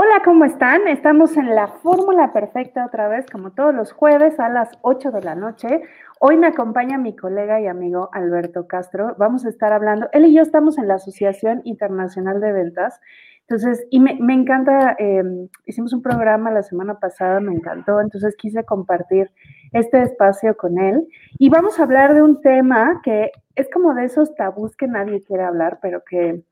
[0.00, 0.86] Hola, ¿cómo están?
[0.86, 5.22] Estamos en la fórmula perfecta otra vez, como todos los jueves a las 8 de
[5.22, 5.82] la noche.
[6.20, 9.16] Hoy me acompaña mi colega y amigo Alberto Castro.
[9.18, 13.00] Vamos a estar hablando, él y yo estamos en la Asociación Internacional de Ventas.
[13.40, 18.62] Entonces, y me, encanta, em, hicimos un programa la semana pasada, me encantó, entonces quise
[18.62, 19.32] compartir
[19.72, 21.08] este espacio con él.
[21.40, 25.24] Y vamos a hablar de un tema que es como de esos tabús que nadie
[25.24, 26.44] quiere hablar, pero que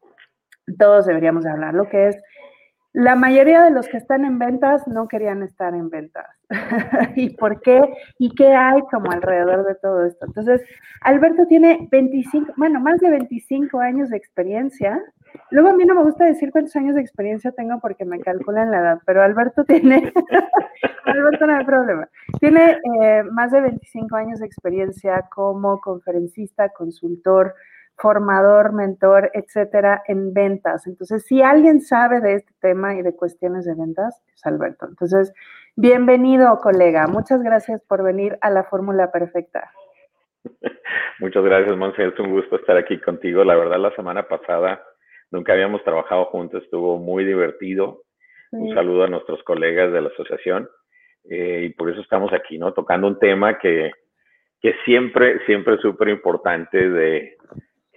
[0.81, 2.17] todos deberíamos de hablar, lo que es
[2.97, 6.25] la mayoría de los que están en ventas no querían estar en ventas.
[7.15, 7.79] ¿Y por qué?
[8.17, 10.25] ¿Y qué hay como alrededor de todo esto?
[10.25, 10.63] Entonces,
[11.03, 14.99] Alberto tiene 25, bueno, más de 25 años de experiencia.
[15.51, 18.71] Luego a mí no me gusta decir cuántos años de experiencia tengo porque me calculan
[18.71, 20.11] la edad, pero Alberto tiene,
[21.05, 22.09] Alberto no hay problema,
[22.41, 27.55] tiene eh, más de 25 años de experiencia como conferencista, consultor,
[27.97, 30.87] formador, mentor, etcétera, en ventas.
[30.87, 34.87] Entonces, si alguien sabe de este tema y de cuestiones de ventas, es Alberto.
[34.87, 35.33] Entonces,
[35.77, 37.07] bienvenido, colega.
[37.07, 39.71] Muchas gracias por venir a la Fórmula Perfecta.
[41.21, 42.07] Muchas gracias, Monse.
[42.07, 43.43] Es un gusto estar aquí contigo.
[43.45, 44.83] La verdad, la semana pasada
[45.31, 48.03] nunca habíamos trabajado juntos, estuvo muy divertido.
[48.53, 50.69] Un saludo a nuestros colegas de la asociación.
[51.29, 52.73] Eh, y por eso estamos aquí, ¿no?
[52.73, 53.91] Tocando un tema que,
[54.61, 57.37] que siempre, siempre es súper importante de,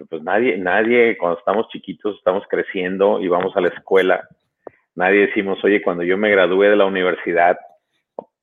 [0.05, 4.28] pues nadie, nadie, cuando estamos chiquitos, estamos creciendo y vamos a la escuela,
[4.95, 7.58] nadie decimos, oye, cuando yo me gradúe de la universidad,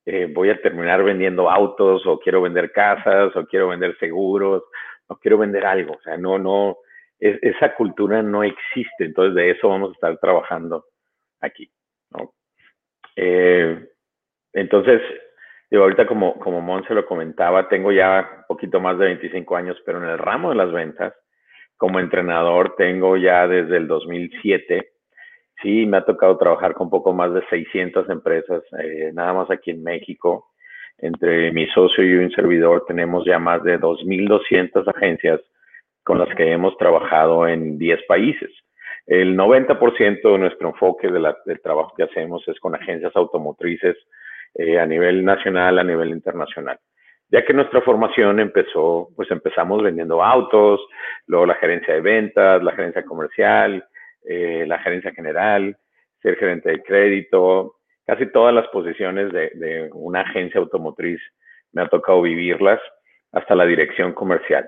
[0.05, 4.63] eh, voy a terminar vendiendo autos o quiero vender casas o quiero vender seguros
[5.07, 5.95] o quiero vender algo.
[5.95, 6.77] O sea, no, no,
[7.19, 9.03] esa cultura no existe.
[9.05, 10.85] Entonces de eso vamos a estar trabajando
[11.41, 11.69] aquí.
[12.11, 12.33] ¿no?
[13.15, 13.85] Eh,
[14.53, 15.01] entonces,
[15.69, 19.55] digo, ahorita como, como Mon se lo comentaba, tengo ya un poquito más de 25
[19.55, 21.13] años, pero en el ramo de las ventas,
[21.77, 24.89] como entrenador tengo ya desde el 2007.
[25.61, 29.71] Sí, me ha tocado trabajar con poco más de 600 empresas, eh, nada más aquí
[29.71, 30.51] en México.
[30.99, 35.39] Entre mi socio y un servidor tenemos ya más de 2.200 agencias
[36.03, 38.49] con las que hemos trabajado en 10 países.
[39.05, 43.95] El 90% de nuestro enfoque de del trabajo que hacemos es con agencias automotrices
[44.55, 46.79] eh, a nivel nacional, a nivel internacional
[47.29, 50.79] ya que nuestra formación empezó, pues empezamos vendiendo autos,
[51.25, 53.85] luego la gerencia de ventas, la gerencia comercial,
[54.23, 55.75] eh, la gerencia general,
[56.21, 61.19] ser gerente de crédito, casi todas las posiciones de, de, una agencia automotriz
[61.73, 62.79] me ha tocado vivirlas
[63.33, 64.67] hasta la dirección comercial.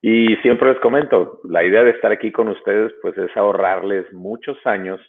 [0.00, 4.56] Y siempre les comento, la idea de estar aquí con ustedes pues es ahorrarles muchos
[4.66, 5.00] años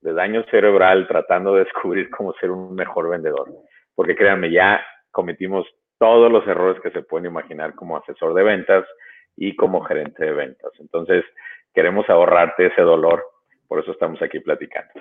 [0.00, 3.48] de daño cerebral tratando de descubrir cómo ser un mejor vendedor.
[3.94, 5.66] Porque créanme, ya cometimos
[6.02, 8.84] todos los errores que se pueden imaginar como asesor de ventas
[9.36, 10.72] y como gerente de ventas.
[10.80, 11.24] Entonces,
[11.72, 13.24] queremos ahorrarte ese dolor,
[13.68, 14.94] por eso estamos aquí platicando.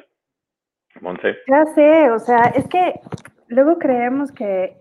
[1.02, 1.38] Monse.
[1.48, 3.00] Ya sé, o sea, es que
[3.48, 4.78] luego creemos que,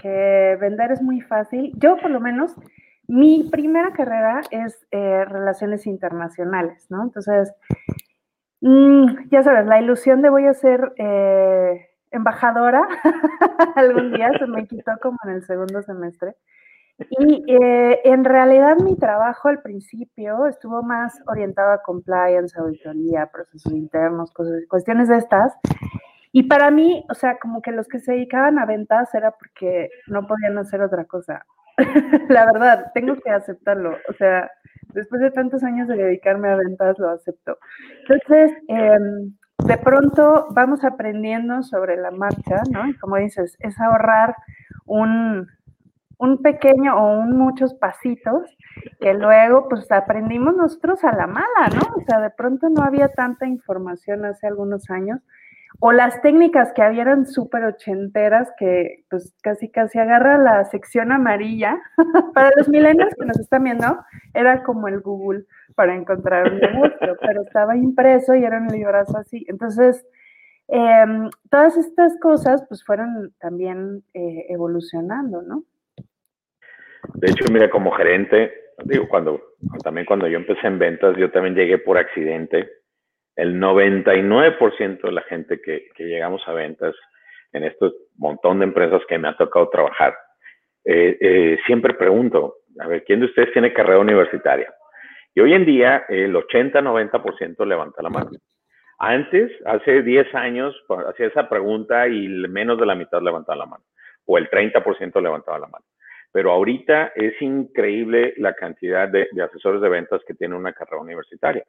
[0.61, 1.73] vender es muy fácil.
[1.77, 2.55] Yo, por lo menos,
[3.09, 7.03] mi primera carrera es eh, relaciones internacionales, ¿no?
[7.03, 7.51] Entonces,
[8.61, 12.83] mm, ya sabes, la ilusión de voy a ser eh, embajadora,
[13.77, 16.35] algún día se me quitó como en el segundo semestre.
[17.09, 23.73] Y eh, en realidad mi trabajo al principio estuvo más orientado a compliance, auditoría, procesos
[23.73, 25.55] internos, cosas, cuestiones de estas.
[26.33, 29.89] Y para mí, o sea, como que los que se dedicaban a ventas era porque
[30.09, 31.47] no podían hacer otra cosa.
[32.29, 33.97] La verdad, tengo que aceptarlo.
[34.09, 34.51] O sea,
[34.93, 37.59] después de tantos años de dedicarme a ventas, lo acepto.
[38.03, 38.99] Entonces, eh,
[39.65, 42.89] de pronto vamos aprendiendo sobre la marcha, ¿no?
[42.89, 44.37] Y como dices, es ahorrar
[44.87, 45.49] un,
[46.43, 48.57] pequeño o un muchos pasitos
[49.01, 51.97] que luego pues aprendimos nosotros a la mala, ¿no?
[51.97, 55.21] O sea, de pronto no había tanta información hace algunos años
[55.79, 61.81] o las técnicas que habían súper ochenteras que pues casi casi agarra la sección amarilla.
[62.35, 63.99] Para los millennials que nos están viendo,
[64.35, 65.45] era como el Google
[65.77, 69.47] para encontrar un negocio, pero estaba impreso y era un librazo así.
[69.49, 70.05] Entonces,
[70.69, 75.65] em, todas estas cosas pues fueron también eh, evolucionando, ¿no?
[77.15, 78.53] De hecho, mira, como gerente,
[78.85, 79.41] digo, cuando,
[79.83, 82.69] también cuando yo empecé en ventas, yo también llegué por accidente.
[83.41, 86.95] El 99% de la gente que, llegamos a ventas
[87.53, 90.15] en estos montón de empresas que me ha tocado trabajar,
[90.85, 94.71] eh, eh, siempre pregunto, a ver, ¿quién de ustedes tiene carrera universitaria?
[95.35, 98.31] Y hoy en día el 80-90% levanta la mano.
[98.99, 100.77] Antes, hace 10 años,
[101.09, 103.85] hacía esa pregunta y menos de la mitad levantaba la mano,
[104.27, 105.87] o el 30% levantaba la mano.
[106.31, 111.65] Pero ahorita es increíble la cantidad de, asesores de ventas que tienen una carrera universitaria.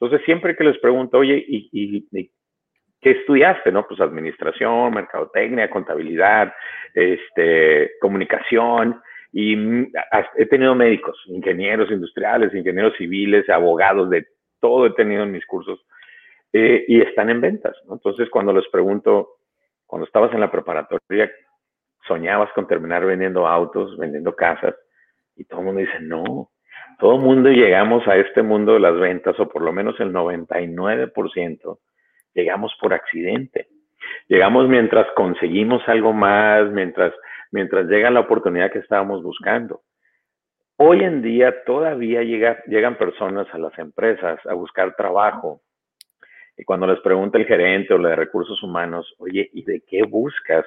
[0.00, 2.08] Entonces, siempre que les pregunto, oye, ¿y,
[3.00, 3.70] ¿qué estudiaste?
[3.70, 6.52] No, pues administración, mercadotecnia, contabilidad,
[6.94, 9.00] este, comunicación.
[9.32, 9.56] Y
[10.36, 14.26] he tenido médicos, ingenieros industriales, ingenieros civiles, abogados, de
[14.60, 15.84] todo he tenido en mis cursos.
[16.52, 17.76] Eh, y están en ventas.
[17.90, 19.36] Entonces, cuando les pregunto,
[19.86, 21.30] cuando estabas en la preparatoria,
[22.06, 24.74] soñabas con terminar vendiendo autos, vendiendo casas,
[25.36, 26.51] y todo el mundo dice, no,
[27.02, 31.78] todo mundo llegamos a este mundo de las ventas, o por lo menos el 99%,
[32.32, 33.66] llegamos por accidente.
[34.28, 37.12] Llegamos mientras conseguimos algo más, mientras,
[37.50, 39.80] mientras llega la oportunidad que estábamos buscando.
[40.76, 45.60] Hoy en día todavía llega, llegan personas a las empresas a buscar trabajo
[46.56, 50.04] y cuando les pregunta el gerente o la de recursos humanos, oye, ¿y de qué
[50.04, 50.66] buscas?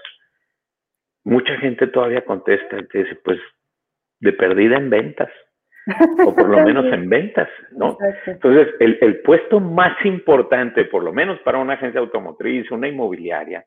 [1.24, 3.40] Mucha gente todavía contesta y te dice, pues
[4.20, 5.30] de perdida en ventas,
[6.26, 7.98] o por lo menos en ventas, ¿no?
[8.26, 13.66] Entonces, el, el, puesto más importante, por lo menos para una agencia automotriz, una inmobiliaria,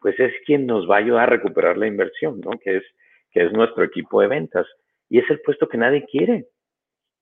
[0.00, 2.52] pues es quien nos va a ayudar a recuperar la inversión, ¿no?
[2.58, 2.84] Que es,
[3.30, 4.66] que es nuestro equipo de ventas.
[5.08, 6.46] Y es el puesto que nadie quiere.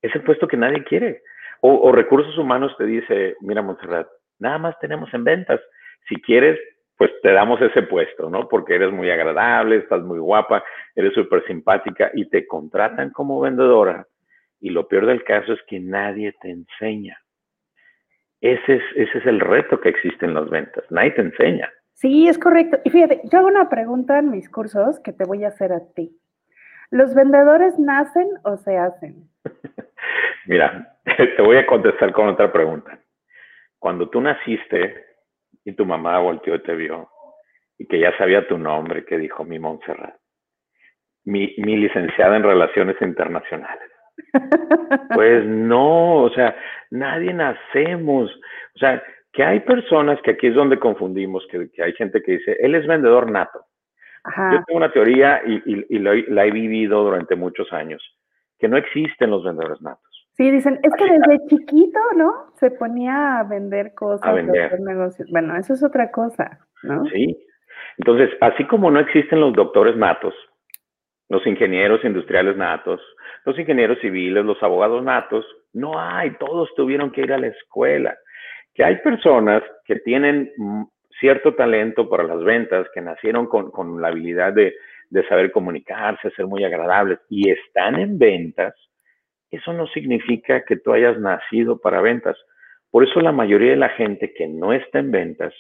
[0.03, 1.23] Es el puesto que nadie quiere.
[1.61, 4.09] O, o recursos humanos te dice, mira, Montserrat,
[4.39, 5.61] nada más tenemos en ventas.
[6.09, 6.59] Si quieres,
[6.97, 8.49] pues te damos ese puesto, ¿no?
[8.49, 10.65] Porque eres muy agradable, estás muy guapa,
[10.95, 14.07] eres súper simpática y te contratan como vendedora.
[14.61, 17.19] Y lo peor del caso es que nadie te enseña.
[18.41, 20.85] Ese es, ese es el reto que existe en las ventas.
[20.91, 21.71] Nadie te enseña.
[21.93, 22.79] Sí, es correcto.
[22.85, 25.81] Y fíjate, yo hago una pregunta en mis cursos que te voy a hacer a
[25.95, 26.19] ti.
[26.91, 29.29] ¿Los vendedores nacen o se hacen?
[30.47, 30.99] Mira,
[31.37, 33.01] te voy a contestar con otra pregunta
[33.79, 35.05] cuando tú naciste
[35.65, 37.09] y tu mamá volteó y te vio
[37.79, 40.17] y que ya sabía tu nombre, que dijo mi Montserrat,
[41.25, 43.91] mi, mi licenciada en Relaciones Internacionales.
[45.15, 46.57] Pues no, o sea,
[46.91, 48.31] nadie nacemos.
[48.75, 49.03] O sea,
[49.33, 52.87] que hay personas que aquí es donde confundimos, que, hay gente que dice, él es
[52.87, 53.65] vendedor nato.
[54.25, 58.03] Yo tengo una teoría y, y, la he vivido durante muchos años,
[58.59, 60.17] que no existen los vendedores natos.
[60.37, 62.53] Sí, dicen, es que desde chiquito, ¿no?
[62.57, 64.79] Se ponía a vender cosas, a vender.
[64.81, 65.29] negocios.
[65.31, 67.05] Bueno, eso es otra cosa, ¿no?
[67.07, 67.39] Sí.
[67.99, 70.35] Entonces, así como no existen los doctores natos,
[71.31, 73.01] los ingenieros industriales natos,
[73.47, 78.15] los ingenieros civiles, los abogados natos, no hay, todos tuvieron que ir a la escuela.
[78.75, 80.53] Que hay personas que tienen
[81.19, 84.75] cierto talento para las ventas, que nacieron con, con la habilidad de,
[85.11, 88.75] de saber comunicarse, ser muy agradables y están en ventas,
[89.51, 92.37] eso no significa que tú hayas nacido para ventas.
[92.91, 95.55] Por eso la mayoría de la gente que no está en ventas,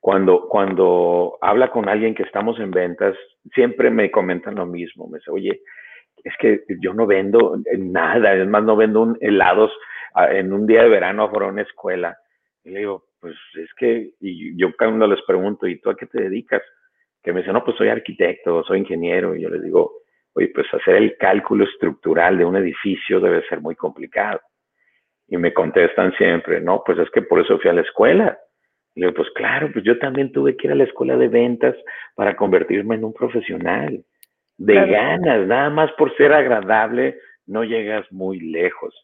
[0.00, 3.16] cuando, cuando habla con alguien que estamos en ventas,
[3.52, 5.08] siempre me comentan lo mismo.
[5.08, 5.60] Me dice, oye,
[6.24, 9.72] es que yo no vendo nada, es más, no vendo un helados
[10.14, 12.16] ah, en un día de verano afuera una escuela.
[12.64, 16.06] Y le digo, pues es que, y yo cuando les pregunto, ¿y tú a qué
[16.06, 16.62] te dedicas?
[17.22, 19.34] Que me dice, no, pues soy arquitecto, soy ingeniero.
[19.34, 19.92] Y yo les digo,
[20.34, 24.40] oye, pues hacer el cálculo estructural de un edificio debe ser muy complicado.
[25.26, 28.38] Y me contestan siempre, no, pues es que por eso fui a la escuela.
[28.94, 31.76] Y digo, pues claro, pues yo también tuve que ir a la escuela de ventas
[32.14, 34.04] para convertirme en un profesional.
[34.58, 37.16] De ganas, nada más por ser agradable,
[37.46, 38.94] no llegas muy lejos.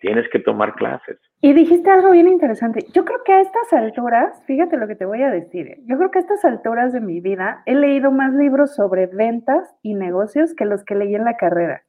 [0.00, 1.18] Tienes que tomar clases.
[1.40, 2.84] Y dijiste algo bien interesante.
[2.92, 5.78] Yo creo que a estas alturas, fíjate lo que te voy a decir, ¿eh?
[5.86, 9.74] yo creo que a estas alturas de mi vida he leído más libros sobre ventas
[9.82, 11.82] y negocios que los que leí en la carrera.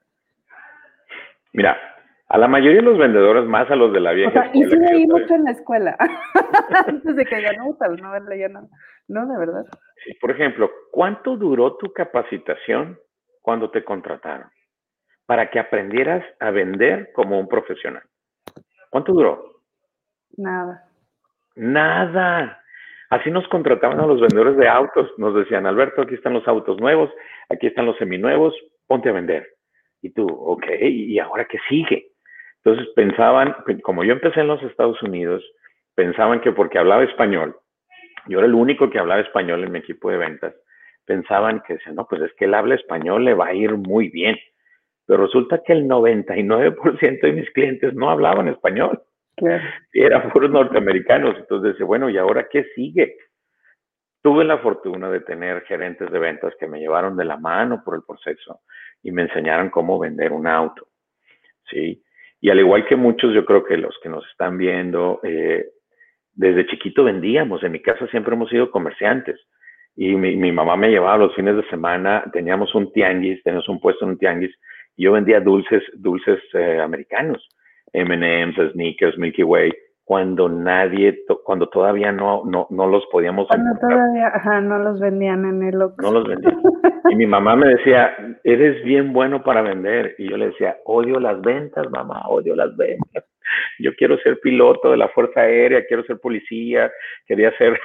[1.52, 1.78] Mira,
[2.28, 4.30] a la mayoría de los vendedores, más a los de la vieja.
[4.30, 5.98] O sea, y sí leí mucho en la escuela,
[6.88, 8.12] antes de que ya no, tal, no.
[9.08, 9.66] No, de verdad.
[10.04, 12.98] Sí, por ejemplo, ¿cuánto duró tu capacitación
[13.46, 14.50] cuando te contrataron?
[15.28, 18.02] Para que aprendieras a vender como un profesional.
[18.90, 19.62] ¿Cuánto duró?
[20.36, 20.84] Nada.
[21.56, 22.60] Nada.
[23.12, 25.12] Así nos contrataban a los vendedores de autos.
[25.20, 27.12] Nos decían, Alberto, aquí están los autos nuevos,
[27.50, 28.56] aquí están los seminuevos,
[28.88, 29.48] ponte a vender.
[30.02, 32.14] Y tú, ok, ¿y ahora qué sigue?
[32.64, 35.44] Entonces pensaban, como yo empecé en los Estados Unidos,
[35.94, 37.56] pensaban que porque hablaba español,
[38.28, 40.56] yo era el único que hablaba español en mi equipo de ventas,
[41.06, 44.38] pensaban que, no, pues es que él habla español, le va a ir muy bien.
[45.06, 49.02] Pero resulta que el 99% de mis clientes no hablaban español.
[49.94, 51.36] Y eran puros norteamericanos.
[51.38, 53.18] Entonces, bueno, ¿y ahora qué sigue?
[54.22, 57.96] Tuve la fortuna de tener gerentes de ventas que me llevaron de la mano por
[57.96, 58.62] el proceso
[59.04, 60.88] y me enseñaron cómo vender un auto.
[61.70, 62.04] ¿sí?
[62.42, 65.68] Y al igual que muchos, yo creo que los que nos están viendo, eh,
[66.34, 67.64] desde chiquito vendíamos.
[67.64, 69.40] En mi casa siempre hemos sido comerciantes.
[69.96, 73.80] Y mi, mi, mamá me llevaba los fines de semana, teníamos un tianguis, teníamos un
[73.80, 74.54] puesto en un tianguis,
[74.98, 77.48] yo vendía dulces, dulces eh, americanos,
[77.94, 79.72] M&M's, Sneakers, Milky Way,
[80.06, 85.46] cuando nadie, cuando todavía no, no, no los podíamos Cuando todavía, ajá, no los vendían
[85.46, 86.62] en el No los vendían.
[87.10, 90.14] Y mi mamá me decía, eres bien bueno para vender.
[90.20, 93.26] Y yo le decía, odio las ventas, mamá, odio las ventas.
[93.80, 96.92] Yo quiero ser piloto de la Fuerza Aérea, quiero ser policía,
[97.28, 97.80] quería ser,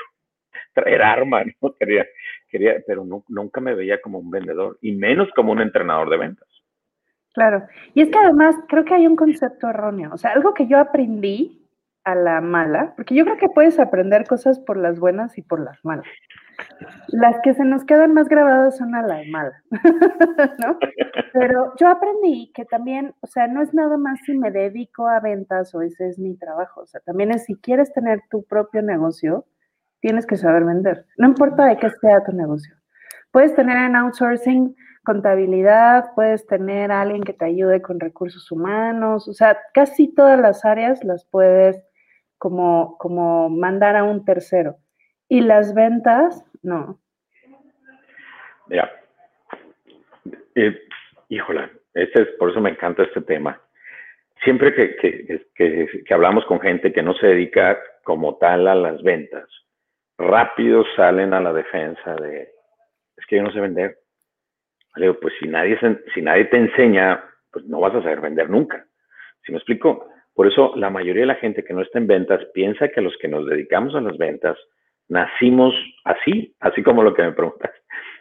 [0.73, 1.75] traer armas, ¿no?
[1.75, 2.07] Quería,
[2.49, 6.49] quería, pero nunca me veía como un vendedor, y menos como un entrenador de ventas.
[7.33, 7.67] Claro.
[7.95, 10.11] Y es que además creo que hay un concepto erróneo.
[10.13, 11.61] O sea, algo que yo aprendí
[12.05, 15.61] a la mala, porque yo creo que puedes aprender cosas por las buenas y por
[15.61, 16.07] las malas.
[17.09, 19.63] Las que se nos quedan más grabadas son a la mala,
[20.59, 20.79] ¿no?
[21.33, 25.21] Pero yo aprendí que también, o sea, no es nada más si me dedico a
[25.21, 28.83] ventas o ese es mi trabajo, o sea, también es si quieres tener tu propio
[28.83, 29.47] negocio,
[30.01, 32.75] tienes que saber vender, no importa de qué sea tu negocio.
[33.31, 39.33] Puedes tener en outsourcing contabilidad, puedes tener alguien que te ayude con recursos humanos, o
[39.33, 41.83] sea, casi todas las áreas las puedes
[42.39, 44.77] como, como mandar a un tercero.
[45.29, 47.01] Y las ventas, no.
[48.67, 48.91] Mira,
[50.55, 50.79] eh,
[51.29, 53.61] híjola, este es, por eso me encanta este tema.
[54.43, 54.97] Siempre que,
[55.55, 59.49] que, que hablamos con gente que no se dedica como tal a las ventas,
[60.21, 62.43] rápido salen a la defensa de,
[63.17, 63.97] es que yo no sé vender.
[64.97, 65.79] Le pues si nadie,
[66.15, 68.85] si nadie te enseña, pues no vas a saber vender nunca.
[69.45, 70.09] ¿Sí me explico?
[70.35, 73.17] Por eso la mayoría de la gente que no está en ventas piensa que los
[73.19, 74.59] que nos dedicamos a las ventas
[75.09, 75.75] nacimos
[76.05, 77.73] así, así como lo que me preguntas.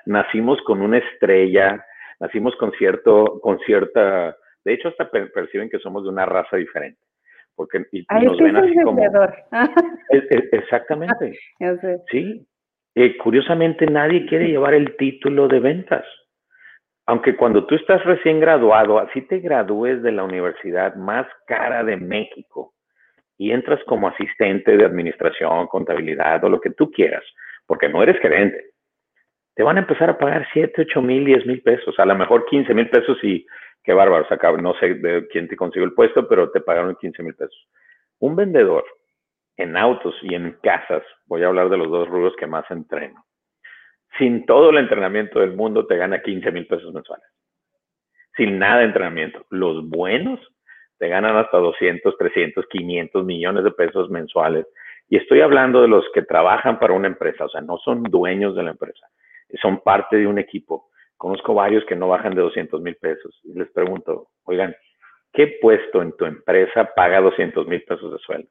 [0.05, 1.85] Nacimos con una estrella,
[2.19, 6.99] nacimos con cierto, con cierta, de hecho hasta perciben que somos de una raza diferente.
[7.59, 9.01] Porque y, nos ven así como.
[10.53, 11.37] exactamente.
[12.09, 12.47] Sí.
[12.95, 16.05] Eh, curiosamente nadie quiere llevar el título de ventas
[17.09, 21.97] aunque cuando tú estás recién graduado, así te gradúes de la universidad más cara de
[21.97, 22.75] México
[23.35, 27.23] y entras como asistente de administración, contabilidad o lo que tú quieras,
[27.65, 28.63] porque no eres gerente,
[29.55, 32.45] te van a empezar a pagar 7, 8 mil, 10 mil pesos, a lo mejor
[32.45, 33.43] 15 mil pesos y
[33.89, 34.27] qué bárbaro,
[34.61, 37.67] no sé de quién te consiguió el puesto, pero te pagaron 15 mil pesos.
[38.19, 38.85] Un vendedor
[39.57, 43.25] en autos y en casas, voy a hablar de los dos rubros que más entreno
[44.17, 47.25] sin todo el entrenamiento del mundo te gana 15 mil pesos mensuales.
[48.35, 49.45] Sin nada de entrenamiento.
[49.49, 50.39] Los buenos
[50.97, 54.65] te ganan hasta 200, 300, 500 millones de pesos mensuales.
[55.07, 58.55] Y estoy hablando de los que trabajan para una empresa, o sea, no son dueños
[58.55, 59.07] de la empresa,
[59.61, 60.89] son parte de un equipo.
[61.19, 63.37] Conozco varios que no bajan de 200 mil pesos.
[63.43, 64.73] Y les pregunto, oigan,
[65.33, 68.47] ¿qué puesto en tu empresa paga 200 mil pesos de sueldo?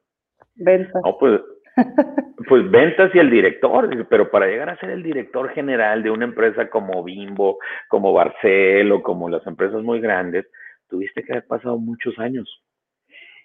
[0.53, 0.99] Venta.
[1.03, 1.41] No, pues
[2.47, 6.25] pues ventas y el director, pero para llegar a ser el director general de una
[6.25, 7.57] empresa como Bimbo,
[7.87, 10.45] como Barcel o como las empresas muy grandes,
[10.89, 12.63] tuviste que haber pasado muchos años.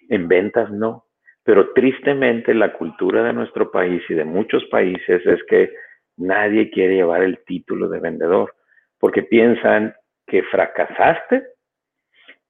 [0.07, 1.05] En ventas no.
[1.43, 5.71] Pero tristemente la cultura de nuestro país y de muchos países es que
[6.15, 8.53] nadie quiere llevar el título de vendedor
[8.99, 9.93] porque piensan
[10.27, 11.43] que fracasaste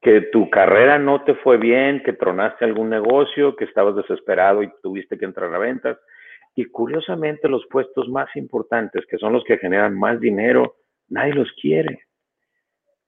[0.01, 4.71] que tu carrera no te fue bien, que tronaste algún negocio, que estabas desesperado y
[4.83, 5.97] tuviste que entrar a ventas.
[6.55, 10.75] Y curiosamente los puestos más importantes, que son los que generan más dinero,
[11.09, 12.03] nadie los quiere.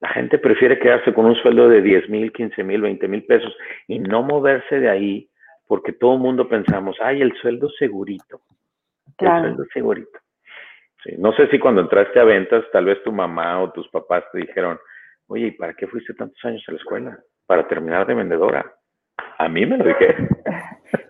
[0.00, 3.56] La gente prefiere quedarse con un sueldo de 10 mil, 15 mil, 20 mil pesos
[3.86, 5.30] y no moverse de ahí
[5.68, 8.40] porque todo el mundo pensamos, ay, el sueldo segurito.
[9.18, 10.18] El sueldo segurito.
[11.16, 14.38] No sé si cuando entraste a ventas, tal vez tu mamá o tus papás te
[14.38, 14.78] dijeron,
[15.28, 17.18] oye, ¿y para qué fuiste tantos años a la escuela?
[17.46, 18.74] Para terminar de vendedora.
[19.38, 20.16] A mí me lo dije.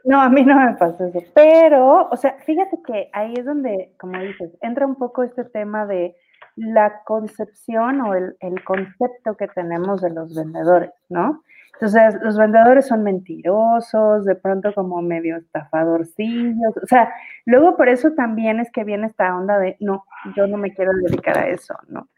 [0.04, 1.21] No, a mí no me pasó eso.
[1.35, 5.87] Pero, o sea, fíjate que ahí es donde, como dices, entra un poco este tema
[5.87, 6.16] de
[6.59, 11.43] la concepción o el, el concepto que tenemos de los vendedores, ¿no?
[11.81, 16.77] Entonces, los vendedores son mentirosos, de pronto como medio estafadorcillos.
[16.83, 17.12] O sea,
[17.47, 20.91] luego por eso también es que viene esta onda de, no, yo no me quiero
[21.07, 22.09] dedicar a eso, ¿no?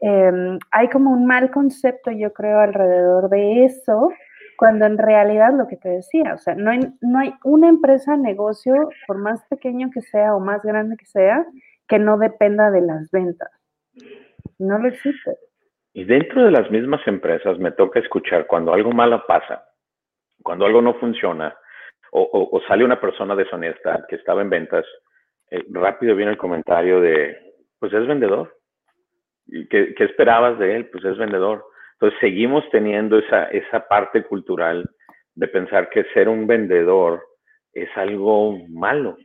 [0.00, 4.10] Em, hay como un mal concepto, yo creo, alrededor de eso,
[4.58, 8.18] cuando en realidad lo que te decía, o sea, no hay, no hay una empresa,
[8.18, 11.46] negocio, por más pequeño que sea o más grande que sea,
[11.88, 13.50] que no dependa de las ventas.
[14.58, 15.36] No lo existe.
[15.92, 19.64] Y dentro de las mismas empresas me toca escuchar cuando algo malo pasa,
[20.42, 21.56] cuando algo no funciona,
[22.12, 24.86] o, sale una persona deshonesta que estaba en ventas,
[25.50, 27.36] eh, rápido viene el comentario de,
[27.78, 28.56] pues es vendedor.
[29.46, 30.86] ¿Y qué, esperabas de él?
[30.86, 31.64] Pues es vendedor.
[31.94, 34.88] Entonces seguimos teniendo esa, esa parte cultural
[35.34, 37.22] de pensar que ser un vendedor
[37.72, 39.16] es algo malo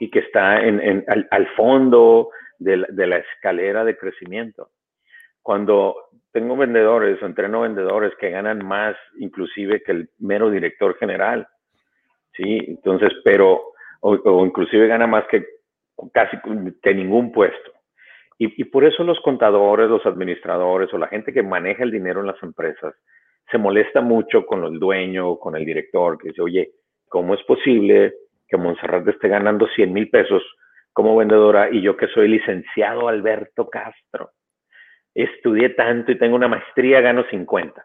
[0.00, 2.30] y que está en, al, fondo
[2.62, 4.70] de la escalera de crecimiento
[5.42, 5.96] cuando
[6.32, 11.46] tengo vendedores o entreno vendedores que ganan más inclusive que el mero director general,
[12.34, 12.58] ¿sí?
[12.68, 15.44] Entonces, pero, o, inclusive gana más que
[16.12, 16.36] casi
[16.82, 17.72] que ningún puesto.
[18.38, 22.20] Y, y, por eso los contadores, los administradores o la gente que maneja el dinero
[22.20, 22.94] en las empresas
[23.50, 26.70] se molesta mucho con el dueño o con el director que dice, oye,
[27.08, 28.14] ¿cómo es posible
[28.48, 30.42] que Monserrat esté ganando 100 mil pesos
[30.92, 34.30] como vendedora y yo que soy licenciado Alberto Castro?
[35.14, 37.84] Estudié tanto y tengo una maestría, gano 50.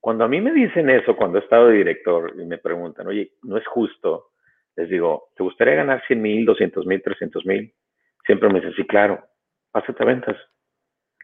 [0.00, 3.32] Cuando a mí me dicen eso, cuando he estado de director y me preguntan, oye,
[3.42, 4.30] no es justo,
[4.76, 7.74] les digo, ¿te gustaría ganar 100 mil, 200 mil, 300 mil?
[8.24, 9.22] Siempre me dicen, sí, claro,
[9.72, 10.36] pásate a ventas.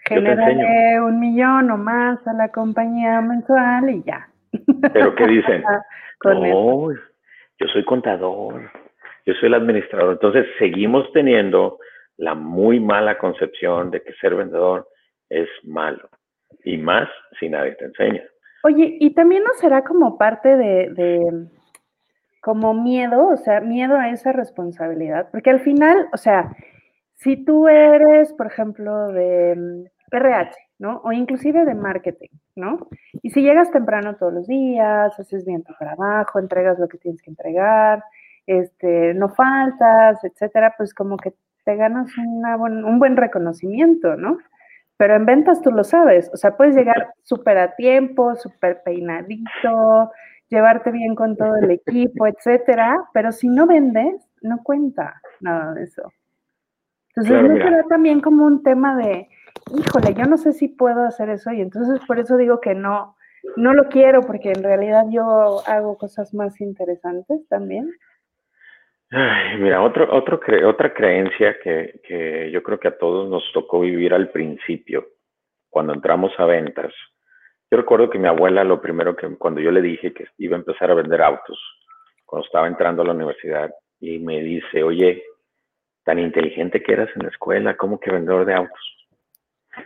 [0.05, 4.29] Genérale un millón o más a la compañía mensual y ya.
[4.93, 5.63] Pero ¿qué dicen?
[6.25, 6.93] no,
[7.59, 8.71] yo soy contador,
[9.27, 10.13] yo soy el administrador.
[10.13, 11.79] Entonces seguimos teniendo
[12.17, 14.89] la muy mala concepción de que ser vendedor
[15.29, 16.09] es malo.
[16.65, 18.23] Y más si nadie te enseña.
[18.63, 21.49] Oye, y también no será como parte de,
[22.41, 26.51] como miedo, o sea, miedo a esa responsabilidad, porque al final, o sea,
[27.15, 31.01] si tú eres, por ejemplo, de RH, ¿no?
[31.05, 32.89] O inclusive de marketing, ¿no?
[33.23, 37.23] Y si llegas temprano todos los días, haces bien tu trabajo, entregas lo que tienes
[37.23, 38.03] que entregar,
[38.47, 41.35] este, no faltas, etcétera, pues como que
[41.65, 44.39] te ganas un buen reconocimiento, ¿no?
[44.97, 50.11] Pero en ventas tú lo sabes, o sea, puedes llegar súper a tiempo, súper peinadito,
[50.49, 55.85] llevarte bien con todo el equipo, etcétera, pero si no vendes, no cuenta nada de
[55.85, 56.13] eso.
[57.09, 59.29] Entonces, no será también como un tema de,
[59.75, 63.17] híjole, yo no sé si puedo hacer eso y entonces por eso digo que no,
[63.57, 67.91] no lo quiero porque en realidad yo hago cosas más interesantes también.
[69.11, 74.13] Ay, mira, otro, otro otra creencia que, yo creo que a todos nos tocó vivir
[74.13, 75.07] al principio,
[75.71, 76.93] cuando entramos a ventas.
[77.71, 80.61] Yo recuerdo que mi abuela, lo primero que cuando yo le dije que iba a
[80.61, 81.59] empezar a vender autos,
[82.25, 83.71] cuando estaba entrando a la universidad,
[84.01, 85.25] y me dice, oye,
[86.05, 88.97] tan inteligente que eras en la escuela, ¿cómo que vendedor de autos?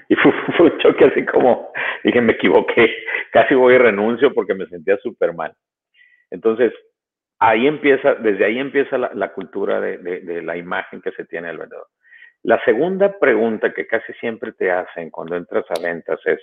[0.09, 1.73] Y fue, un choque así como,
[2.05, 2.95] dije, me equivoqué,
[3.33, 5.53] casi voy y renuncio porque me sentía súper mal.
[6.31, 6.73] Entonces,
[7.41, 11.89] ahí empieza, desde ahí empieza la, cultura de, la imagen que se tiene del vendedor.
[12.43, 16.39] La segunda pregunta que casi siempre te hacen cuando entras a ventas es,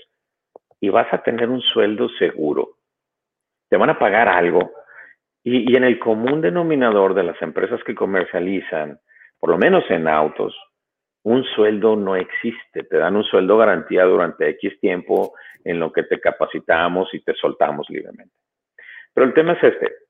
[0.80, 2.78] ¿y vas a tener un sueldo seguro?
[3.70, 4.72] ¿Te van a pagar algo?
[5.44, 9.00] Y, y en el común denominador de las empresas que comercializan,
[9.40, 10.56] por lo menos en autos,
[11.24, 12.84] un sueldo no existe.
[12.84, 15.34] Te dan un sueldo garantía durante X tiempo
[15.64, 18.34] en lo que te capacitamos y te soltamos libremente.
[19.14, 20.07] Pero el tema es este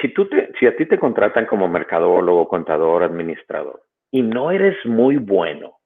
[0.00, 4.76] si, tú te, si a ti te contratan como mercadólogo, contador, administrador, y no eres
[4.84, 5.78] muy bueno,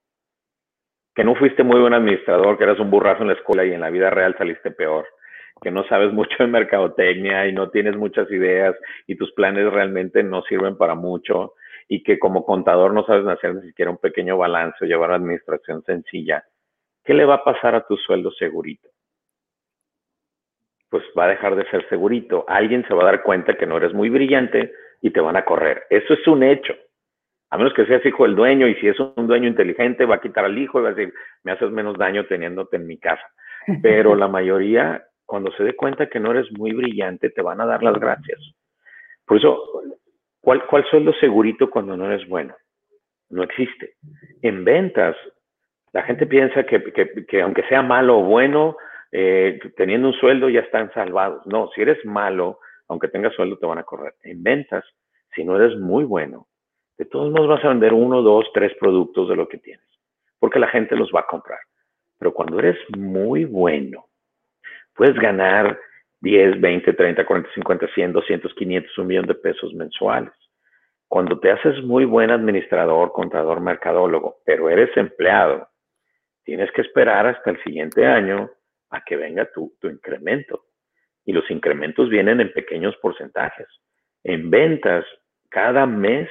[1.13, 3.81] que no fuiste muy buen administrador, que eras un burrazo en la escuela y en
[3.81, 5.07] la vida real saliste peor,
[5.61, 8.75] que no sabes mucho de mercadotecnia y no tienes muchas ideas
[9.07, 11.53] y tus planes realmente no sirven para mucho
[11.87, 15.83] y que como contador no sabes hacer ni siquiera un pequeño balance o llevar administración
[15.83, 16.43] sencilla,
[17.03, 18.89] ¿qué le va a pasar a tu sueldo segurito?
[20.95, 22.45] Pues va a dejar de ser segurito.
[22.47, 25.43] Alguien se va a dar cuenta que no eres muy brillante y te van a
[25.43, 25.83] correr.
[25.89, 26.73] Eso es un hecho.
[27.49, 30.21] A menos que seas hijo del dueño y si es un dueño inteligente va a
[30.21, 33.29] quitar al hijo y va a decir, me haces menos daño teniéndote en mi casa.
[33.81, 37.65] Pero la mayoría, cuando se dé cuenta que no eres muy brillante, te van a
[37.65, 38.39] dar las gracias.
[39.25, 39.61] Por eso,
[40.39, 42.55] ¿cuál, cuál sueldo segurito cuando no eres bueno?
[43.31, 43.95] No existe.
[44.41, 45.17] En ventas,
[45.91, 48.77] la gente piensa que, que, que aunque sea malo o bueno,
[49.17, 51.47] eh, teniendo un sueldo ya están salvados.
[51.47, 54.13] No, si eres malo, aunque tengas sueldo, te van a correr.
[54.23, 54.83] En ventas,
[55.33, 56.47] si no eres muy bueno,
[56.97, 59.87] de todos modos vas a vender uno, dos, tres productos de lo que tienes,
[60.37, 61.59] porque la gente los va a comprar.
[62.19, 64.07] Pero cuando eres muy bueno,
[64.93, 65.79] puedes ganar
[66.19, 70.33] 10, 20, 30, 40, 50, 100, 200, 500, un millón de pesos mensuales.
[71.07, 75.69] Cuando te haces muy buen administrador, contador, mercadólogo, pero eres empleado,
[76.43, 78.51] tienes que esperar hasta el siguiente año
[78.89, 80.65] a que venga tu, tu incremento.
[81.25, 83.67] Y los incrementos vienen en pequeños porcentajes.
[84.23, 85.05] En ventas,
[85.49, 86.29] cada mes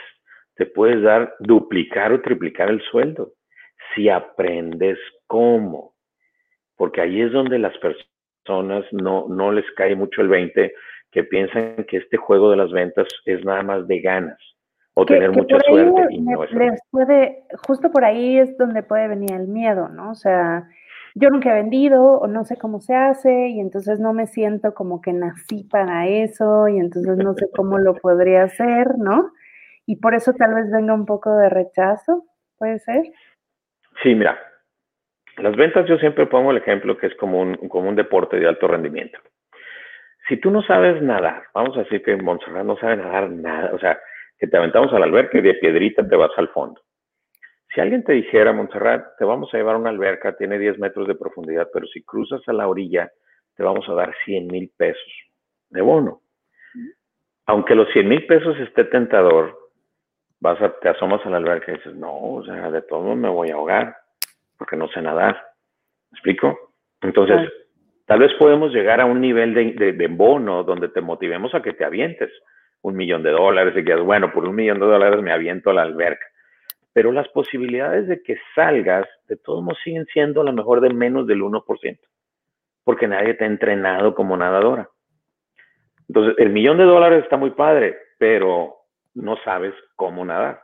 [0.54, 3.32] te puedes dar, duplicar o triplicar el sueldo
[3.94, 5.94] si aprendes cómo.
[6.76, 10.74] Porque ahí es donde las personas no, no les cae mucho el 20,
[11.10, 14.38] que piensan que este juego de las ventas es nada más de ganas
[14.94, 16.06] o tener mucha suerte.
[16.10, 16.40] Y no
[16.90, 20.10] puede, justo por ahí es donde puede venir el miedo, ¿no?
[20.10, 20.68] O sea,
[21.14, 24.74] yo nunca he vendido o no sé cómo se hace y entonces no me siento
[24.74, 29.32] como que nací para eso y entonces no sé cómo lo podría hacer, ¿no?
[29.86, 32.24] Y por eso tal vez venga un poco de rechazo,
[32.58, 33.02] ¿puede ser?
[34.02, 34.36] Sí, mira,
[35.36, 38.48] las ventas yo siempre pongo el ejemplo que es como un, como un deporte de
[38.48, 39.18] alto rendimiento.
[40.28, 43.78] si tú no sabes nadar, vamos a decir que Montserrat no sabe nadar nada, o
[43.78, 44.00] sea,
[44.38, 46.80] que te aventamos a la alberca y de piedrita te vas al fondo.
[47.74, 51.08] Si alguien te dijera, Montserrat, te vamos a llevar a una alberca, tiene 10 metros
[51.08, 53.10] de profundidad, pero si cruzas a la orilla,
[53.56, 55.12] te vamos a dar 100 mil pesos
[55.70, 56.20] de bono.
[57.46, 59.58] Aunque los 100 mil pesos esté tentador,
[60.38, 63.28] vas a, te asomas a la alberca y dices, no, o sea, de todo me
[63.28, 63.96] voy a ahogar,
[64.56, 65.34] porque no sé nadar.
[66.12, 66.72] ¿Me explico?
[67.02, 67.52] Entonces,
[68.06, 71.72] tal vez podemos llegar a un nivel de, de, bono donde te motivemos a que
[71.72, 72.30] te avientes
[72.82, 75.74] un millón de dólares y que, bueno, por un millón de dólares me aviento a
[75.74, 76.24] la alberca.
[76.94, 80.94] Pero las posibilidades de que salgas, de todos modos, siguen siendo a lo mejor de
[80.94, 81.98] menos del 1%,
[82.84, 84.88] porque nadie te ha entrenado como nadadora.
[86.08, 88.76] Entonces, el millón de dólares está muy padre, pero
[89.14, 90.62] no sabes cómo nadar.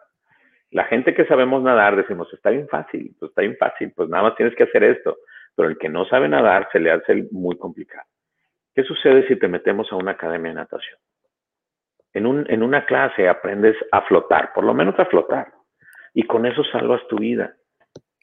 [0.70, 4.22] La gente que sabemos nadar decimos, está bien fácil, pues está bien fácil, pues nada
[4.22, 5.18] más tienes que hacer esto.
[5.56, 8.06] Pero el que no sabe nadar se le hace muy complicado.
[8.72, 10.98] ¿Qué sucede si te metemos a una academia de natación?
[12.12, 15.52] En, un, en una clase aprendes a flotar, por lo menos a flotar,
[16.20, 17.56] y con eso salvas tu vida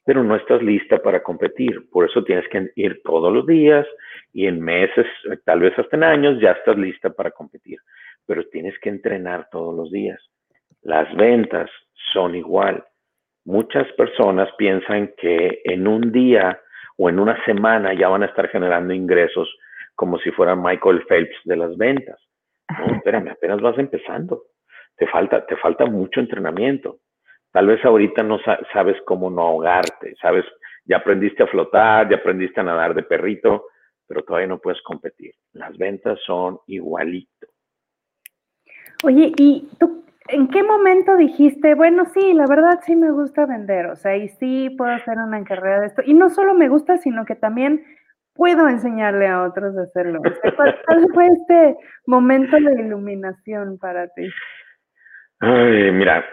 [0.07, 1.89] pero no estás lista para competir.
[1.91, 3.86] Por eso tienes que ir todos los días
[4.31, 5.05] y en meses,
[5.43, 7.77] tal vez hasta en años, ya estás lista para competir.
[8.25, 10.17] Pero tienes que entrenar todos los días.
[10.81, 11.69] Las ventas
[12.13, 12.86] son igual.
[13.43, 16.57] Muchas personas piensan que en un día
[16.95, 19.53] o en una semana ya van a estar generando ingresos
[19.93, 22.17] como si fuera Michael Phelps de las ventas.
[22.79, 24.43] No, espérame, apenas vas empezando.
[24.95, 26.99] Te falta, te falta mucho entrenamiento.
[27.51, 28.39] Tal vez ahorita no
[28.73, 30.45] sabes cómo no ahogarte, sabes,
[30.86, 33.65] ya aprendiste a flotar, ya aprendiste a nadar de perrito,
[34.07, 35.33] pero todavía no puedes competir.
[35.53, 37.47] Las ventas son igualito.
[39.03, 43.88] Oye, ¿y tú en qué momento dijiste, bueno, sí, la verdad sí me gusta vender,
[43.88, 46.01] o sea, y sí puedo hacer una carrera de esto?
[46.05, 47.86] Y no solo me gusta, sino que también
[48.33, 50.21] puedo enseñarle a otros a hacerlo.
[50.55, 54.29] ¿cuál, fue este momento de iluminación para ti?
[55.39, 56.23] Ay, mira,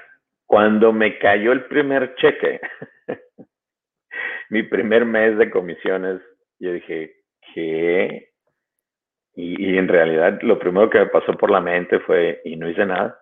[0.47, 2.61] cuando me cayó el primer cheque,
[4.51, 6.21] mi primer mes de comisiones,
[6.59, 7.15] yo dije,
[7.55, 8.31] ¿qué?
[9.37, 12.87] Y, en realidad lo primero que me pasó por la mente fue, y no hice
[12.87, 13.19] nada.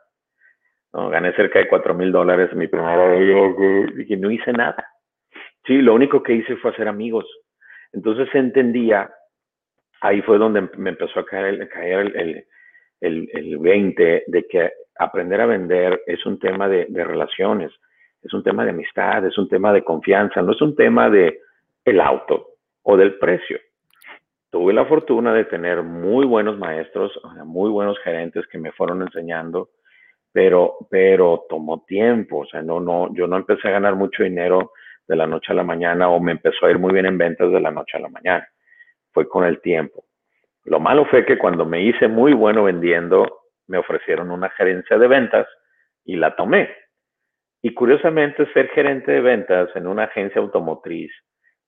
[0.93, 3.15] No, gané cerca de cuatro mil dólares mi primera.
[3.95, 4.87] Dije, no hice nada.
[5.67, 7.25] Sí, lo único que hice fue hacer amigos.
[7.93, 9.11] Entonces entendía,
[10.03, 12.47] ahí fue donde me empezó a caer, caer el, el,
[13.01, 17.73] el, el 20 de que aprender a vender es un tema de, relaciones,
[18.23, 21.41] es un tema de amistad, es un tema de confianza, no es un tema de
[21.85, 22.49] el auto
[22.83, 23.59] o del precio.
[24.51, 27.13] Tuve la fortuna de tener muy buenos maestros,
[27.45, 29.71] muy buenos gerentes que me fueron enseñando,
[30.31, 34.73] pero, pero tomó tiempo, o sea, no, no, yo no empecé a ganar mucho dinero
[35.09, 37.51] de la noche a la mañana o me empezó a ir muy bien en ventas
[37.51, 38.47] de la noche a la mañana.
[39.13, 40.05] Fue con el tiempo.
[40.65, 45.09] Lo malo fue que cuando me hice muy bueno vendiendo, me ofrecieron una gerencia de
[45.09, 45.47] ventas
[46.05, 46.71] y la tomé.
[47.63, 51.13] Y curiosamente, ser gerente de ventas en una agencia automotriz,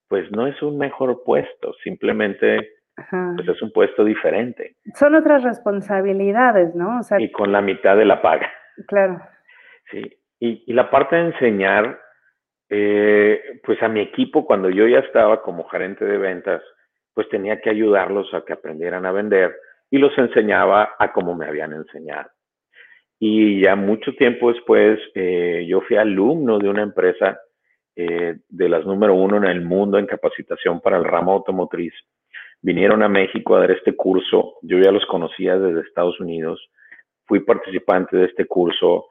[0.09, 2.75] pues no es un mejor puesto, simplemente
[3.11, 4.77] pues es un puesto diferente.
[4.95, 7.01] Son otras responsabilidades, ¿no?
[7.19, 8.53] y con la mitad de la paga.
[8.87, 9.21] Claro.
[9.91, 10.03] Sí,
[10.39, 12.01] y, la parte de enseñar,
[12.69, 16.63] eh, pues a mi equipo, cuando yo ya estaba como gerente de ventas,
[17.15, 19.55] pues tenía que ayudarlos a que aprendieran a vender
[19.95, 22.29] y los enseñaba a como me habían enseñado.
[23.21, 27.39] Y ya mucho tiempo después, eh, yo fui alumno de una empresa
[27.95, 31.95] eh, de las número uno en el mundo en capacitación para el ramo automotriz.
[32.61, 34.55] Vinieron a México a dar este curso.
[34.63, 36.61] Yo ya los conocía desde Estados Unidos.
[37.27, 39.07] Fui participante de este curso.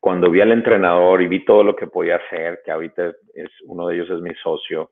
[0.00, 3.86] Cuando vi al entrenador y vi todo lo que podía hacer, que ahorita es uno
[3.86, 4.90] de ellos es mi socio,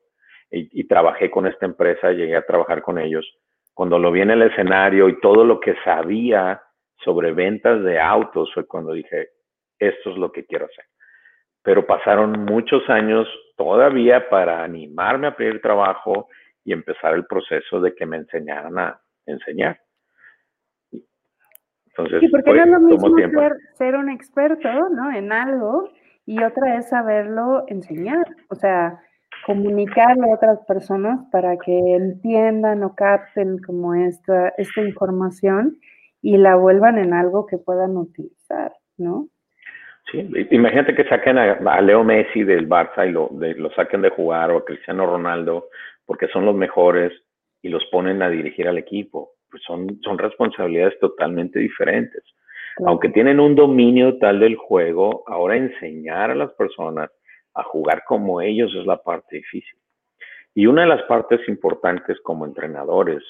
[0.49, 3.25] y, y trabajé con esta empresa, llegué a trabajar con ellos
[3.75, 6.61] cuando lo vi en el escenario y todo lo que sabía
[7.03, 9.31] sobre ventas de autos fue cuando dije,
[9.77, 10.85] esto es lo que quiero hacer.
[11.61, 16.29] Pero pasaron muchos años todavía para animarme a pedir trabajo
[16.63, 19.77] y empezar el proceso de que me enseñaran a enseñar.
[21.87, 25.11] Entonces, sí, porque no es lo mismo ser, ser, un experto ¿no?
[25.11, 25.89] en algo
[26.25, 28.25] y otra es saberlo enseñar.
[28.49, 28.99] O sea,
[29.45, 35.77] comunicarlo a otras personas para que entiendan o capten como esta, esta información
[36.21, 39.27] y la vuelvan en algo que puedan utilizar, ¿no?
[40.11, 44.51] Sí, imagínate que saquen a, Leo Messi del Barça y lo, lo saquen de jugar
[44.51, 45.67] o a Cristiano Ronaldo
[46.05, 47.11] porque son los mejores
[47.61, 49.31] y los ponen a dirigir al equipo.
[49.49, 52.23] Pues son, son responsabilidades totalmente diferentes.
[52.85, 57.09] Aunque tienen un dominio tal del juego, ahora enseñar a las personas
[57.55, 59.77] a jugar como ellos es la parte difícil.
[60.53, 63.23] Y una de las partes importantes como entrenadores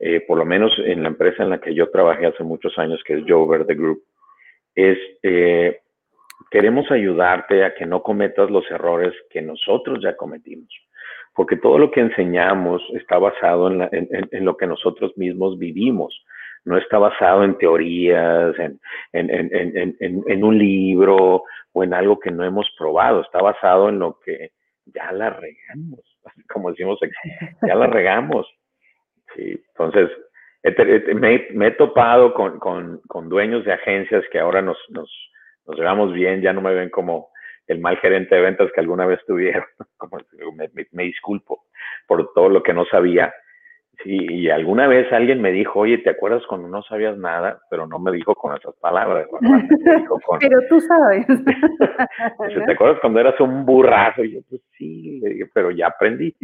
[0.00, 3.02] eh, por lo menos en la empresa en la que yo trabajé hace muchos años,
[3.04, 4.04] que es Joe Verde Group,
[4.74, 5.80] es eh,
[6.50, 10.68] queremos ayudarte a que no cometas los errores que nosotros ya cometimos,
[11.34, 16.24] porque todo lo que enseñamos está basado en, lo que nosotros mismos vivimos,
[16.64, 18.54] no está basado en teorías,
[19.12, 21.42] en, un libro
[21.72, 24.50] o en algo que no hemos probado, está basado en lo que
[24.86, 26.00] ya la regamos,
[26.52, 26.98] como decimos,
[27.66, 28.46] ya la regamos.
[29.34, 30.10] Sí, entonces,
[31.14, 35.10] me, he topado con, dueños de agencias que ahora nos, nos,
[35.66, 37.30] nos llevamos bien, ya no me ven como
[37.68, 39.64] el mal gerente de ventas que alguna vez tuvieron.
[40.92, 41.64] me, disculpo
[42.06, 43.32] por todo lo que no sabía.
[44.04, 47.60] Sí, y alguna vez alguien me dijo, oye, ¿te acuerdas cuando no sabías nada?
[47.68, 49.26] Pero no me dijo con esas palabras.
[50.40, 51.26] pero tú sabes.
[52.66, 54.22] ¿Te acuerdas cuando eras un burrazo?
[54.22, 56.34] Y yo, pues sí, le dije, pero ya aprendí.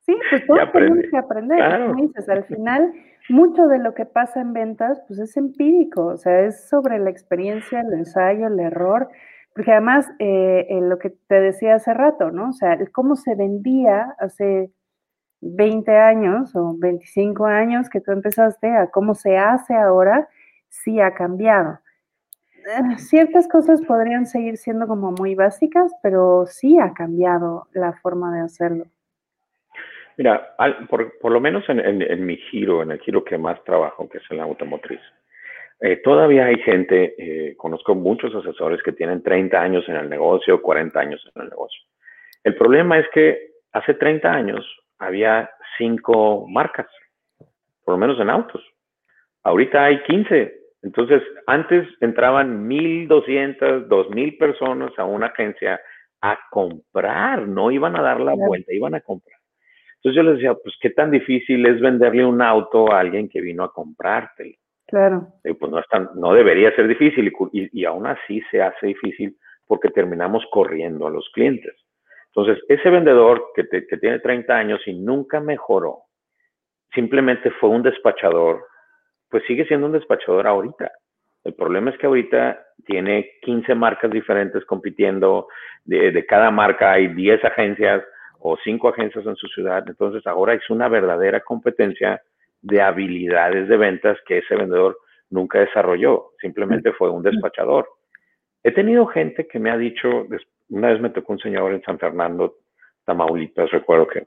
[0.00, 1.60] Sí, pues todos tenemos que aprender.
[1.60, 2.94] al final,
[3.28, 7.10] mucho de lo que pasa en ventas, pues es empírico, o sea, es sobre la
[7.10, 9.10] experiencia, el ensayo, el error,
[9.54, 12.50] porque además, eh, en lo que te decía hace rato, ¿no?
[12.50, 14.70] O sea, el cómo se vendía hace
[15.40, 20.28] 20 años o 25 años que tú empezaste a cómo se hace ahora,
[20.68, 21.78] sí ha cambiado.
[22.68, 28.34] Eh, ciertas cosas podrían seguir siendo como muy básicas, pero sí ha cambiado la forma
[28.34, 28.84] de hacerlo.
[30.18, 30.56] Mira,
[30.90, 34.38] por, lo menos en, mi giro, en el giro que más trabajo, que es en
[34.38, 35.00] la automotriz,
[35.80, 40.60] eh, todavía hay gente, eh, conozco muchos asesores que tienen 30 años en el negocio,
[40.60, 41.80] 40 años en el negocio.
[42.42, 44.66] El problema es que hace 30 años
[44.98, 46.88] había cinco marcas,
[47.84, 48.62] por lo menos en autos.
[49.44, 50.54] Ahorita hay 15.
[50.82, 55.80] Entonces, antes entraban 1.200, 2.000 personas a una agencia
[56.20, 59.38] a comprar, no iban a dar la vuelta, iban a comprar.
[59.96, 63.40] Entonces yo les decía, pues qué tan difícil es venderle un auto a alguien que
[63.40, 64.58] vino a comprarte.
[64.86, 65.28] Claro.
[65.42, 70.44] pues no, es no debería ser difícil y, aún así se hace difícil porque terminamos
[70.50, 71.74] corriendo a los clientes.
[72.38, 76.02] Entonces, ese vendedor que, que tiene 30 años y nunca mejoró,
[76.94, 78.64] simplemente fue un despachador,
[79.28, 80.90] pues sigue siendo un despachador ahorita.
[81.44, 85.48] El problema es que ahorita tiene 15 marcas diferentes compitiendo,
[85.84, 88.04] de, de cada marca hay 10 agencias,
[88.40, 89.84] o cinco agencias en su ciudad.
[89.86, 92.22] Entonces ahora es una verdadera competencia
[92.62, 94.98] de habilidades de ventas que ese vendedor
[95.30, 97.88] nunca desarrolló, simplemente fue un despachador.
[98.62, 100.26] He tenido gente que me ha dicho,
[100.70, 102.56] una vez me tocó un señor en San Fernando,
[103.04, 104.26] Tamaulipas, recuerdo que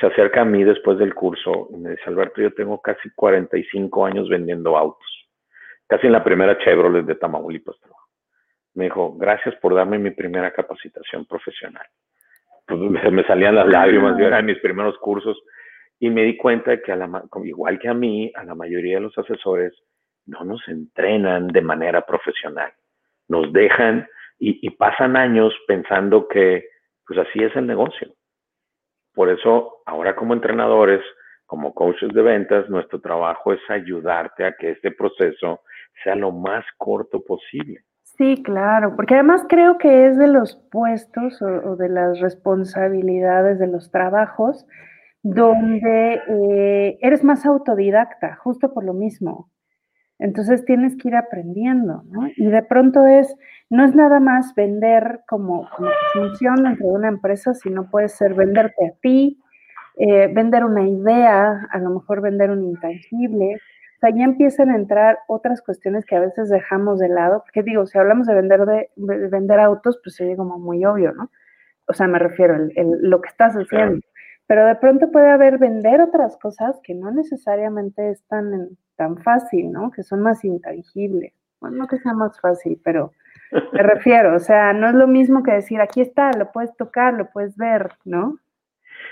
[0.00, 4.06] se acerca a mí después del curso y me dice, Alberto, yo tengo casi 45
[4.06, 5.28] años vendiendo autos,
[5.86, 7.76] casi en la primera Chevrolet de Tamaulipas.
[8.74, 11.86] Me dijo, gracias por darme mi primera capacitación profesional
[12.68, 15.40] pues me salían las lágrimas, yo era en mis primeros cursos
[15.98, 16.94] y me di cuenta de que
[17.44, 19.72] igual que a mí, a la mayoría de los asesores
[20.26, 22.70] no nos entrenan de manera profesional,
[23.26, 24.06] nos dejan
[24.38, 26.64] y, pasan años pensando que
[27.06, 28.08] pues así es el negocio.
[29.14, 31.00] Por eso ahora como entrenadores,
[31.46, 35.62] como coaches de ventas, nuestro trabajo es ayudarte a que este proceso
[36.04, 37.80] sea lo más corto posible.
[38.02, 43.68] Sí, claro, porque además creo que es de los puestos o, de las responsabilidades de
[43.68, 44.66] los trabajos
[45.22, 49.50] donde eh, eres más autodidacta, justo por lo mismo.
[50.18, 52.28] Entonces tienes que ir aprendiendo, ¿no?
[52.36, 53.34] Y de pronto es,
[53.70, 58.34] no es nada más vender como, como funciona dentro de una empresa, sino puede ser
[58.34, 59.40] venderte a ti,
[59.96, 63.60] eh, vender una idea, a lo mejor vender un intangible,
[63.98, 67.64] o sea, ya empiezan a entrar otras cuestiones que a veces dejamos de lado, porque
[67.64, 68.88] digo, si hablamos de vender, de,
[69.28, 71.32] vender autos, pues sería como muy obvio, ¿no?
[71.88, 74.00] O sea, me refiero a lo que estás haciendo.
[74.48, 79.70] Pero de pronto puede haber vender otras cosas que no necesariamente es tan, tan fácil,
[79.70, 79.90] ¿no?
[79.90, 81.34] Que son más intangibles.
[81.60, 83.12] Bueno, no que sea más fácil, pero
[83.72, 87.14] me refiero, o sea, no es lo mismo que decir, aquí está, lo puedes tocar,
[87.14, 88.38] lo puedes ver, ¿no?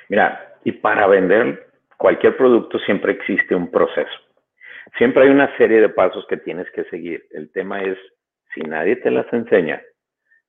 [0.08, 1.68] Mira, y para vender
[1.98, 4.18] cualquier producto siempre existe un proceso.
[4.96, 7.26] Siempre hay una serie de pasos que tienes que seguir.
[7.32, 7.98] El tema es,
[8.54, 9.82] si nadie te las enseña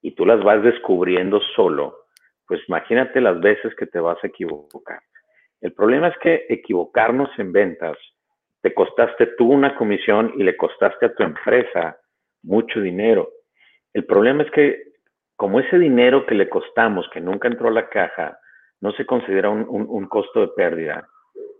[0.00, 2.06] y tú las vas descubriendo solo,
[2.48, 5.00] pues imagínate las veces que te vas a equivocar.
[5.60, 7.96] El problema es que equivocarnos en ventas,
[8.62, 11.98] te costaste tú una comisión y le costaste a tu empresa
[12.42, 13.30] mucho dinero.
[13.92, 14.88] El problema es que
[15.36, 18.38] como ese dinero que le costamos, que nunca entró a la caja,
[18.80, 21.06] no se considera un, costo de pérdida,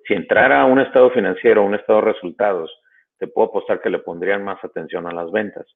[0.07, 2.73] si entrara a un estado financiero, un estado de resultados,
[3.19, 5.67] te puedo apostar que le pondrían más atención a las ventas.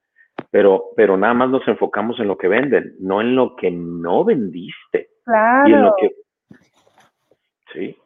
[0.50, 4.24] Pero, pero nada más nos enfocamos en lo que venden, no en lo que no
[4.24, 5.10] vendiste.
[5.24, 5.94] Claro.
[7.72, 7.96] sí.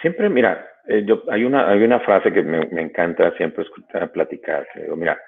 [0.00, 4.12] Siempre, mira, eh, yo, hay, una, hay una frase que me, me encanta siempre escuchar
[4.12, 4.66] platicar.
[4.72, 5.18] Que digo, mira,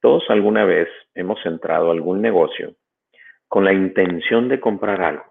[0.00, 2.74] todos alguna vez hemos entrado a algún negocio
[3.48, 5.24] con la intención de comprar algo.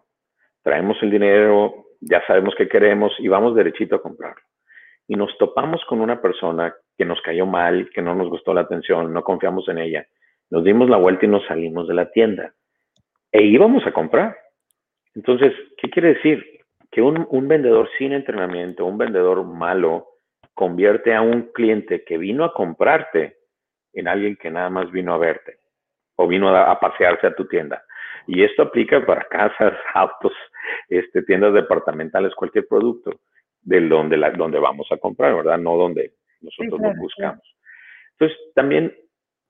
[0.63, 4.41] Traemos el dinero, ya sabemos qué queremos y vamos derechito a comprarlo.
[5.07, 8.61] Y nos topamos con una persona que nos cayó mal, que no nos gustó la
[8.61, 10.07] atención, no confiamos en ella.
[10.49, 12.53] Nos dimos la vuelta y nos salimos de la tienda.
[13.31, 14.37] E íbamos a comprar.
[15.13, 16.45] Entonces, ¿qué quiere decir?
[16.91, 20.07] Que un, vendedor sin entrenamiento, un vendedor malo,
[20.53, 23.37] convierte a un cliente que vino a comprarte
[23.93, 25.57] en alguien que nada más vino a verte
[26.15, 27.83] o vino a, pasearse a tu tienda.
[28.27, 30.33] Y esto aplica para casas, autos,
[30.87, 33.11] este, tiendas departamentales, cualquier producto
[33.61, 35.57] de donde, la, donde vamos a comprar, ¿verdad?
[35.57, 37.55] No donde nosotros lo buscamos.
[38.11, 38.95] Entonces, también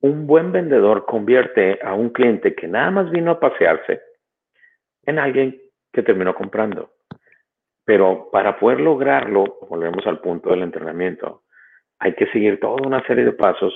[0.01, 4.01] un buen vendedor convierte a un cliente que nada más vino a pasearse
[5.05, 5.59] en alguien
[5.91, 6.91] que terminó comprando.
[7.85, 11.43] Pero para poder lograrlo, volvemos al punto del entrenamiento,
[11.99, 13.73] hay que seguir toda una serie de pasos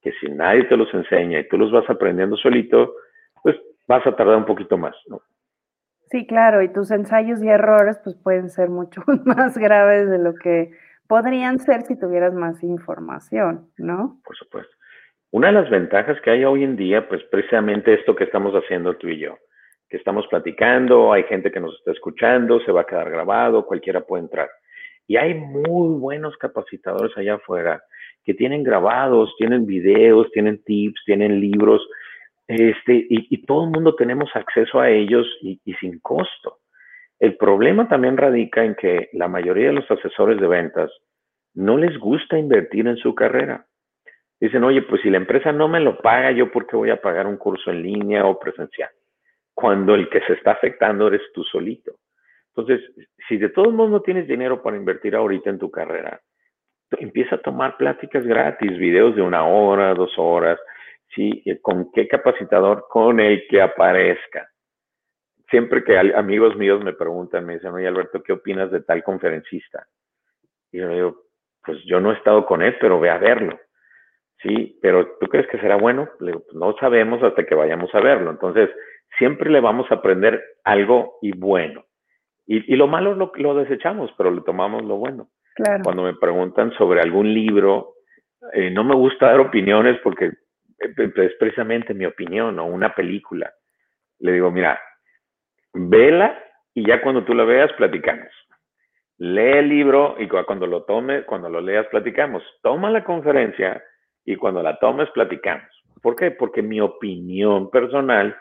[0.00, 2.94] que si nadie te los enseña y tú los vas aprendiendo solito,
[3.42, 5.20] pues vas a tardar un poquito más, ¿no?
[6.10, 10.34] Sí, claro, y tus ensayos y errores pues pueden ser mucho más graves de lo
[10.34, 10.72] que
[11.10, 14.20] podrían ser si tuvieras más información, ¿no?
[14.24, 14.72] Por supuesto.
[15.32, 18.96] Una de las ventajas que hay hoy en día, pues precisamente esto que estamos haciendo
[18.96, 19.36] tú y yo,
[19.88, 24.02] que estamos platicando, hay gente que nos está escuchando, se va a quedar grabado, cualquiera
[24.02, 24.48] puede entrar.
[25.08, 27.82] Y hay muy buenos capacitadores allá afuera
[28.22, 31.84] que tienen grabados, tienen videos, tienen tips, tienen libros,
[32.46, 36.58] este, y, todo el mundo tenemos acceso a ellos y, y, sin costo.
[37.20, 40.90] El problema también radica en que la mayoría de los asesores de ventas
[41.54, 43.66] no les gusta invertir en su carrera.
[44.40, 47.00] Dicen, oye, pues si la empresa no me lo paga, yo por qué voy a
[47.00, 48.88] pagar un curso en línea o presencial,
[49.52, 51.92] cuando el que se está afectando eres tú solito.
[52.56, 52.90] Entonces,
[53.28, 56.20] si de todos modos no tienes dinero para invertir ahorita en tu carrera,
[56.92, 60.58] empieza a tomar pláticas gratis, videos de una hora, dos horas,
[61.14, 61.44] ¿sí?
[61.60, 62.86] ¿Con qué capacitador?
[62.88, 64.49] Con el que aparezca.
[65.50, 69.86] Siempre que amigos míos me preguntan, me dicen, oye Alberto, ¿qué opinas de tal conferencista?
[70.70, 71.22] Y yo digo,
[71.64, 73.58] pues yo no he estado con él, pero ve a verlo.
[74.42, 76.08] Sí, pero ¿tú crees que será bueno?
[76.20, 78.30] Le digo, pues no sabemos hasta que vayamos a verlo.
[78.30, 78.70] Entonces,
[79.18, 81.84] siempre le vamos a aprender algo y bueno.
[82.46, 85.28] Y, y lo malo lo, lo desechamos, pero le tomamos lo bueno.
[85.82, 87.94] Cuando me preguntan sobre algún libro,
[88.54, 93.52] eh, no me gusta dar opiniones porque eh, es precisamente mi opinión o una película.
[94.20, 94.80] Le digo, mira,
[95.72, 96.38] vela
[96.74, 98.28] y ya cuando tú la veas, platicamos.
[99.18, 102.42] Lee el libro y cuando lo tomes, cuando lo leas, platicamos.
[102.62, 103.82] Toma la conferencia
[104.24, 105.68] y cuando la tomes, platicamos.
[106.00, 106.30] ¿Por qué?
[106.30, 108.34] Porque mi opinión personal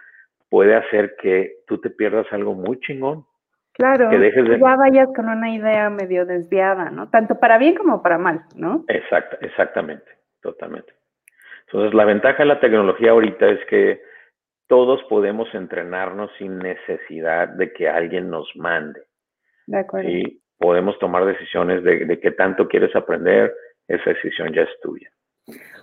[0.50, 3.26] puede hacer que tú te pierdas algo muy chingón.
[3.74, 7.10] Claro, que ya vayas con una idea medio desviada, ¿no?
[7.10, 8.84] Tanto para bien como para mal, ¿no?
[8.90, 10.06] Exacto, exactamente,
[10.42, 10.94] totalmente.
[11.68, 14.02] Entonces, la ventaja de la tecnología ahorita es que
[14.70, 19.02] todos podemos entrenarnos sin necesidad de que alguien nos mande.
[19.66, 20.10] De acuerdo.
[20.10, 23.54] Y podemos tomar decisiones de, de qué tanto quieres aprender,
[23.88, 25.10] esa decisión ya es tuya.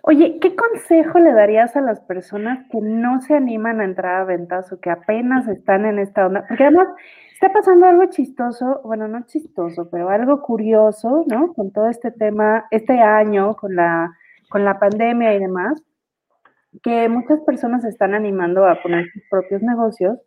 [0.03, 4.25] Oye, ¿qué consejo le darías a las personas que no se animan a entrar a
[4.25, 6.44] ventas o que apenas están en esta onda?
[6.46, 6.87] Porque además
[7.35, 11.53] está pasando algo chistoso, bueno, no chistoso, pero algo curioso, ¿no?
[11.55, 14.16] Con todo este tema, este año, con la,
[14.49, 15.83] con la pandemia y demás,
[16.82, 20.18] que muchas personas están animando a poner sus propios negocios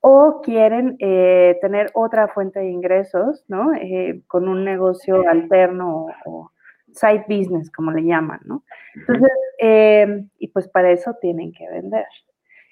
[0.00, 3.72] o quieren eh, tener otra fuente de ingresos, ¿no?
[3.74, 6.50] Eh, con un negocio alterno o
[6.92, 8.64] side business, como le llaman, ¿no?
[8.94, 12.06] Entonces, eh, y pues para eso tienen que vender.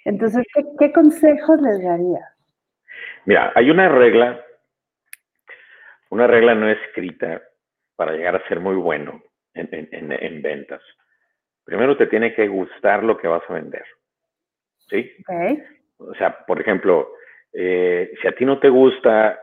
[0.05, 0.45] Entonces,
[0.79, 2.33] ¿qué, consejos les daría?
[3.27, 4.41] Mira, hay una regla,
[6.11, 7.43] una regla no escrita
[7.97, 9.23] para llegar a ser muy bueno
[9.55, 10.81] en, ventas.
[11.65, 13.85] Primero te tiene que gustar lo que vas a vender.
[14.89, 15.11] ¿Sí?
[15.21, 15.63] Okay.
[15.99, 17.13] O sea, por ejemplo,
[17.53, 19.39] eh, si a ti no te gusta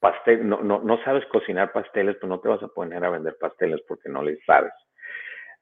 [0.00, 3.36] pastel, no, no, no sabes cocinar pasteles, pues no te vas a poner a vender
[3.38, 4.72] pasteles porque no les sabes.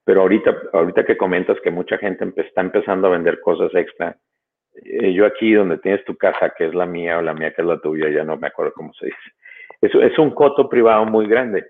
[0.05, 4.17] Pero ahorita, ahorita que comentas que mucha gente está empezando a vender cosas extra,
[4.85, 7.63] eh, yo aquí donde tienes tu casa, que es la mía, o la mía que
[7.63, 9.19] es la tuya, ya no me acuerdo cómo se dice.
[9.81, 11.67] Es, es un coto privado muy grande.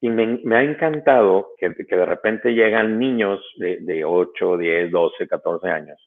[0.00, 5.68] Y me, ha encantado que, de repente llegan niños de, de 8, 10, 12, 14
[5.68, 5.98] años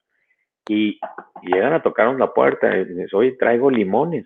[0.68, 1.00] y,
[1.44, 4.26] llegan a tocarnos la puerta y dicen, oye, traigo limones.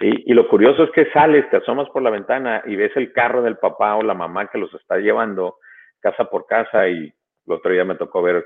[0.00, 3.40] Y lo curioso es que sales, te asomas por la ventana y ves el carro
[3.40, 5.58] del papá o la mamá que los está llevando
[6.00, 7.12] casa por casa y
[7.46, 8.44] el otro día me tocó ver,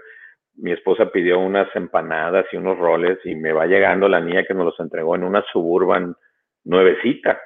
[0.56, 4.52] mi esposa pidió unas empanadas y unos roles y me va llegando la niña que
[4.52, 6.14] nos los entregó en una suburban
[6.64, 7.40] nuevecita.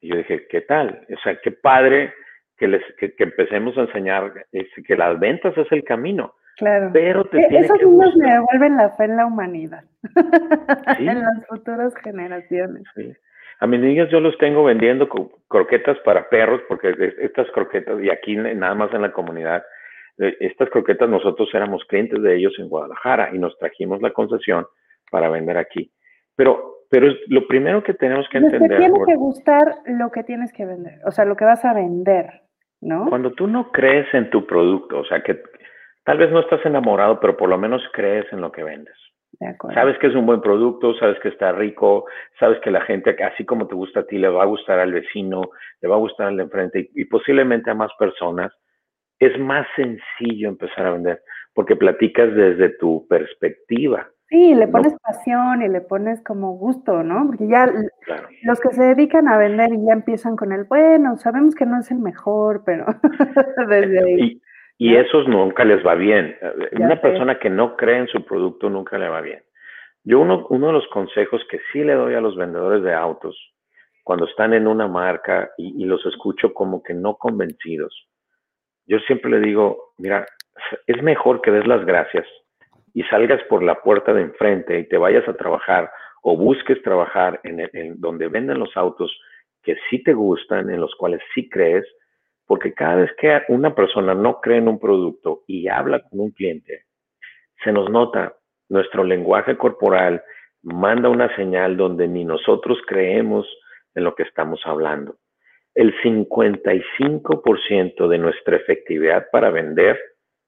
[0.00, 1.06] Y yo dije, ¿qué tal?
[1.14, 2.12] O sea, qué padre
[2.56, 6.34] que, les, que, empecemos a enseñar que las ventas es el camino.
[6.56, 6.90] Claro.
[6.92, 9.84] Pero te e, Esos niños me devuelven la fe en la humanidad,
[10.98, 12.82] en las futuras generaciones.
[12.94, 13.12] Sí.
[13.58, 15.08] A mis niños yo los tengo vendiendo
[15.48, 19.64] croquetas para perros, porque estas croquetas, y aquí nada más en la comunidad,
[20.18, 24.66] eh, estas croquetas nosotros éramos clientes de ellos en Guadalajara y nos trajimos la concesión
[25.10, 25.90] para vender aquí.
[26.34, 28.70] Pero, pero es lo primero que tenemos que entender.
[28.70, 31.74] Te tiene que gustar lo que tienes que vender, o sea, lo que vas a
[31.74, 32.42] vender,
[32.80, 33.08] ¿no?
[33.08, 35.42] Cuando tú no crees en tu producto, o sea, que
[36.04, 38.96] tal vez no estás enamorado, pero por lo menos crees en lo que vendes.
[39.74, 42.06] Sabes que es un buen producto, sabes que está rico,
[42.38, 44.92] sabes que la gente, así como te gusta a ti, le va a gustar al
[44.92, 45.42] vecino,
[45.82, 48.52] le va a gustar al de enfrente y, posiblemente a más personas.
[49.18, 51.22] Es más sencillo empezar a vender
[51.54, 54.08] porque platicas desde tu perspectiva.
[54.28, 57.26] Sí, le pones pasión y le pones como gusto, ¿no?
[57.26, 57.66] Porque ya
[58.42, 61.78] los que se dedican a vender y ya empiezan con el, bueno, sabemos que no
[61.78, 62.86] es el mejor, pero
[63.68, 64.42] desde ahí.
[64.78, 66.36] Y esos nunca les va bien.
[66.72, 69.42] Una persona que no cree en su producto nunca le va bien.
[70.02, 73.36] Yo uno, uno de los consejos que sí le doy a los vendedores de autos,
[74.02, 78.08] cuando están en una marca y, los escucho como que no convencidos,
[78.86, 80.26] yo siempre le digo, mira,
[80.86, 82.24] es mejor que des las gracias
[82.96, 85.92] y salgas por la puerta de enfrente y te vayas a trabajar
[86.22, 89.14] o busques trabajar en, donde venden los autos
[89.62, 91.84] que sí te gustan, en los cuales sí crees,
[92.46, 96.30] porque cada vez que una persona no cree en un producto y habla con un
[96.30, 96.84] cliente,
[97.62, 98.34] se nos nota,
[98.70, 100.22] nuestro lenguaje corporal
[100.62, 103.46] manda una señal donde ni nosotros creemos
[103.94, 105.16] en lo que estamos hablando.
[105.74, 110.00] El 55% de nuestra efectividad para vender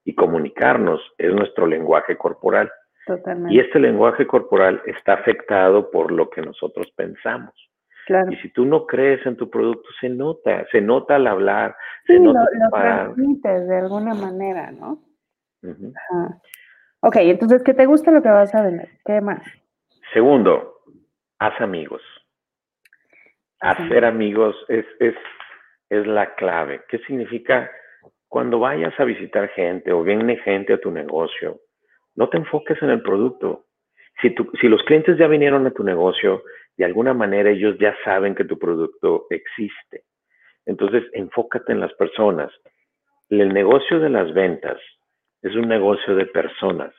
[0.08, 2.72] y comunicarnos es nuestro lenguaje corporal.
[3.04, 3.54] Totalmente.
[3.54, 7.52] Y este lenguaje corporal está afectado por lo que nosotros pensamos.
[8.30, 12.18] Y si tú no crees en tu producto, se nota, se nota al hablar, se
[12.18, 15.04] nota lo, lo de alguna manera, ¿no?
[17.00, 18.88] Ok, entonces, ¿qué te gusta lo que vas a vender?
[19.04, 19.42] ¿Qué más?
[20.14, 20.78] Segundo,
[21.38, 22.00] haz amigos.
[23.60, 25.14] Hacer amigos es, es,
[25.90, 26.80] es la clave.
[26.88, 27.70] ¿Qué significa?
[28.28, 31.60] Cuando vayas a visitar gente o viene gente a tu negocio,
[32.14, 33.66] no te enfoques en el producto.
[34.20, 36.42] Si, si los clientes ya vinieron a tu negocio,
[36.76, 40.04] de alguna manera ellos ya saben que tu producto existe.
[40.66, 42.52] Entonces, enfócate en las personas.
[43.30, 44.78] El negocio de las ventas
[45.42, 46.94] es un negocio de personas,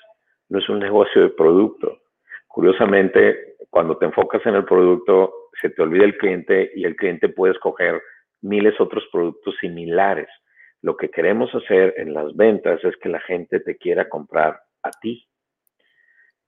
[0.49, 1.99] no es un negocio de producto.
[2.47, 7.29] Curiosamente, cuando te enfocas en el producto, se te olvida el cliente y el cliente
[7.29, 8.01] puede escoger
[8.41, 10.27] miles otros productos similares.
[10.81, 14.91] Lo que queremos hacer en las ventas es que la gente te quiera comprar a
[15.01, 15.27] ti.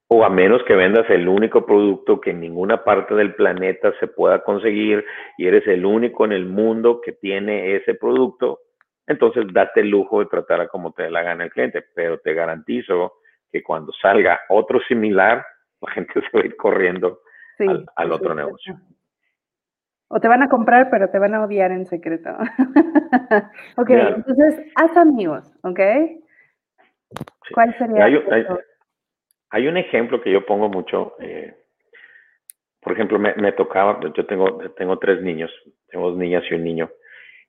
[0.08, 4.08] O a menos que vendas el único producto que en ninguna parte del planeta se
[4.08, 5.04] pueda conseguir
[5.38, 8.60] y eres el único en el mundo que tiene ese producto,
[9.06, 12.18] entonces date el lujo de tratar a como te dé la gana el cliente, pero
[12.18, 13.14] te garantizo
[13.50, 15.44] que cuando salga otro similar,
[15.80, 17.20] la gente se va a ir corriendo
[17.96, 18.76] al, otro negocio.
[20.14, 22.28] O te van a comprar, pero te van a odiar en secreto.
[23.76, 25.80] ok, entonces haz amigos, ¿ok?
[27.54, 28.04] ¿Cuál sería?
[29.48, 31.14] Hay un ejemplo que yo pongo mucho.
[31.18, 31.54] Eh,
[32.82, 35.50] por ejemplo, me, tocaba, yo tengo, tengo tres niños,
[35.88, 36.90] tengo dos niñas y un niño.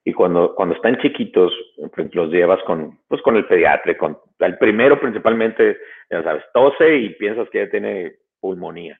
[0.06, 1.52] Y cuando, cuando están chiquitos,
[1.94, 5.78] pues, los llevas con, pues, con el pediatra, con el primero principalmente,
[6.10, 8.98] ya sabes, tose y piensas que ya tiene pulmonía.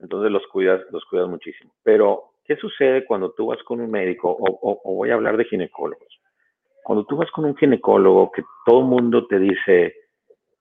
[0.00, 1.70] Entonces los cuidas, los cuidas muchísimo.
[1.82, 6.20] Pero, ¿qué sucede cuando tú vas con un médico, o, voy a hablar de ginecólogos?
[6.82, 9.94] Cuando tú vas con un ginecólogo que todo el mundo te dice,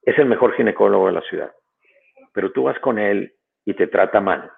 [0.02, 1.52] es el mejor ginecólogo de la ciudad
[2.34, 4.52] pero tú vas con él y te trata mal.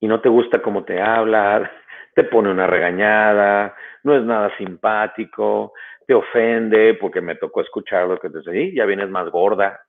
[0.00, 1.72] Y no te gusta cómo te habla,
[2.14, 5.72] te pone una regañada, no es nada simpático,
[6.06, 9.80] te ofende porque me tocó escuchar lo que te dice, ya vienes más gorda,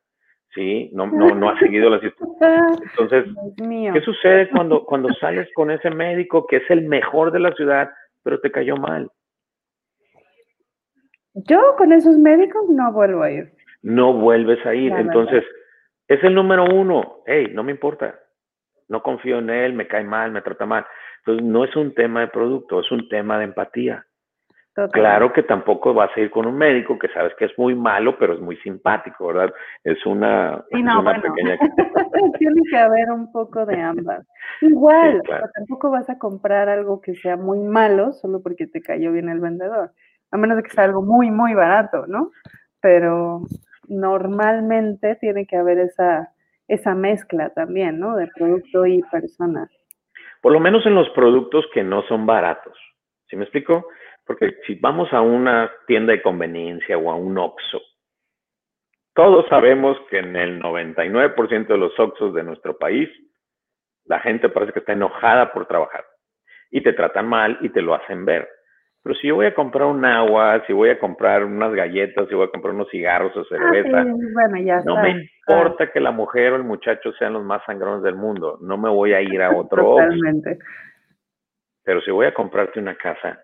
[0.59, 0.89] ¿sí?
[0.93, 2.01] No, no, no has seguido las
[2.91, 3.25] Entonces,
[3.57, 7.89] ¿qué sucede cuando, cuando sales con ese médico que es el mejor de la ciudad,
[8.23, 9.09] pero te cayó mal?
[11.33, 13.53] Yo con esos médicos no vuelvo a ir.
[13.81, 14.91] No vuelves a ir.
[14.91, 15.45] Entonces,
[16.09, 17.21] es el número uno.
[17.25, 18.19] Hey, no me importa.
[18.89, 20.85] No confío en él, me cae mal, me trata mal.
[21.19, 24.05] Entonces, no es un tema de producto, es un tema de empatía.
[24.91, 28.17] Claro que tampoco vas a ir con un médico que sabes que es muy malo,
[28.17, 29.53] pero es muy simpático, ¿verdad?
[29.83, 31.57] Es una, pequeña...
[32.39, 34.25] Tiene que haber un poco de ambas.
[34.61, 35.21] Igual,
[35.53, 39.39] tampoco vas a comprar algo que sea muy malo solo porque te cayó bien el
[39.39, 39.91] vendedor.
[40.31, 42.31] A menos de que sea algo muy, muy barato, ¿no?
[42.79, 43.41] Pero
[43.87, 46.31] normalmente tiene que haber esa,
[46.67, 48.15] esa mezcla también, ¿no?
[48.15, 49.67] De producto y persona.
[50.41, 52.77] Por lo menos en los productos que no son baratos.
[53.27, 53.85] ¿Sí me explico?
[54.29, 57.81] Porque si vamos a una tienda de conveniencia o a un Oxxo,
[59.15, 63.09] todos sabemos que en el 99% de los Oxxos de nuestro país,
[64.05, 66.05] la gente parece que está enojada por trabajar
[66.69, 68.47] y te tratan mal y te lo hacen ver.
[69.01, 72.35] Pero si yo voy a comprar un agua, si voy a comprar unas galletas, si
[72.35, 76.55] voy a comprar unos cigarros o cerveza, ah, no me importa que la mujer o
[76.55, 79.81] el muchacho sean los más sangrones del mundo, no me voy a ir a otro.
[79.81, 80.59] Totalmente.
[81.83, 83.43] Pero si voy a comprarte una casa,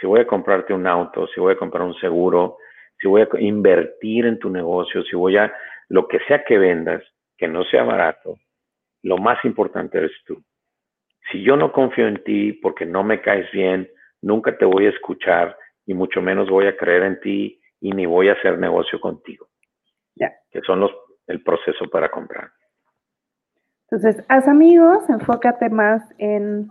[0.00, 2.58] si voy a comprarte un auto, si voy a comprar un seguro,
[3.00, 5.52] si voy a invertir en tu negocio, si voy a
[5.88, 7.02] lo que sea que vendas,
[7.36, 8.36] que no sea barato,
[9.02, 10.42] lo más importante eres tú.
[11.30, 13.88] Si yo no confío en ti porque no me caes bien,
[14.22, 18.06] nunca te voy a escuchar y mucho menos voy a creer en ti y ni
[18.06, 19.48] voy a hacer negocio contigo.
[20.14, 20.32] Ya.
[20.50, 20.92] Que son los
[21.26, 22.50] el proceso para comprar.
[23.90, 26.68] Entonces, haz amigos, enfócate más en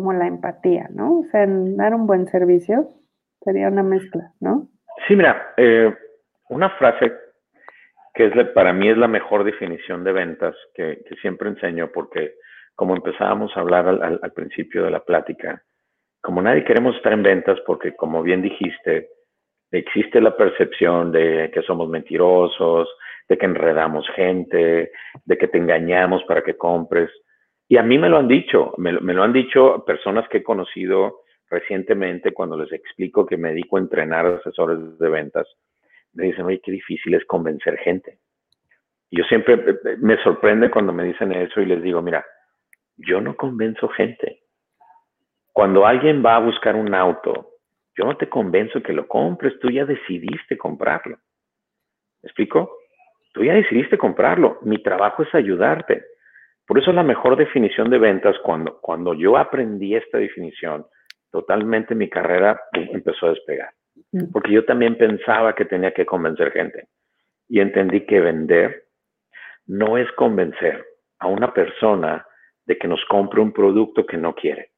[0.00, 1.18] como la empatía, ¿no?
[1.18, 2.88] O sea, en dar un buen servicio
[3.44, 4.68] sería una mezcla, ¿no?
[5.06, 5.94] Sí, mira, eh,
[6.48, 7.12] una frase
[8.14, 12.32] que es para mí es la mejor definición de ventas que, siempre enseño, porque
[12.74, 15.62] como empezábamos a hablar al, principio de la plática,
[16.22, 19.10] como nadie queremos estar en ventas porque, como bien dijiste,
[19.70, 22.88] existe la percepción de que somos mentirosos,
[23.28, 24.92] de que enredamos gente,
[25.26, 27.10] de que te engañamos para que compres.
[27.70, 31.20] Y a mí me lo han dicho, me, lo han dicho personas que he conocido
[31.48, 35.46] recientemente cuando les explico que me dedico a entrenar asesores de ventas.
[36.12, 38.18] Me dicen, oye, qué difícil es convencer gente.
[39.12, 42.26] Yo siempre eh, eh, me sorprende cuando me dicen eso y les digo, mira,
[42.96, 44.40] yo no convenzo gente.
[45.52, 47.50] Cuando alguien va a buscar un auto,
[47.96, 51.18] yo no te convenzo que lo compres, tú ya decidiste comprarlo.
[52.20, 52.78] ¿Me explico?
[53.32, 54.58] Tú ya decidiste comprarlo.
[54.62, 56.10] Mi trabajo es ayudarte.
[56.70, 60.86] Por eso la mejor definición de ventas, cuando, cuando yo aprendí esta definición,
[61.32, 63.70] totalmente mi carrera empezó a despegar.
[64.32, 66.86] Porque yo también pensaba que tenía que convencer gente.
[67.48, 68.84] Y entendí que vender
[69.66, 70.86] no es convencer
[71.18, 72.24] a una persona
[72.66, 74.70] de que nos compre un producto que no quiere.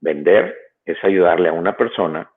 [0.00, 0.56] Vender
[0.86, 2.30] es ayudarle a una persona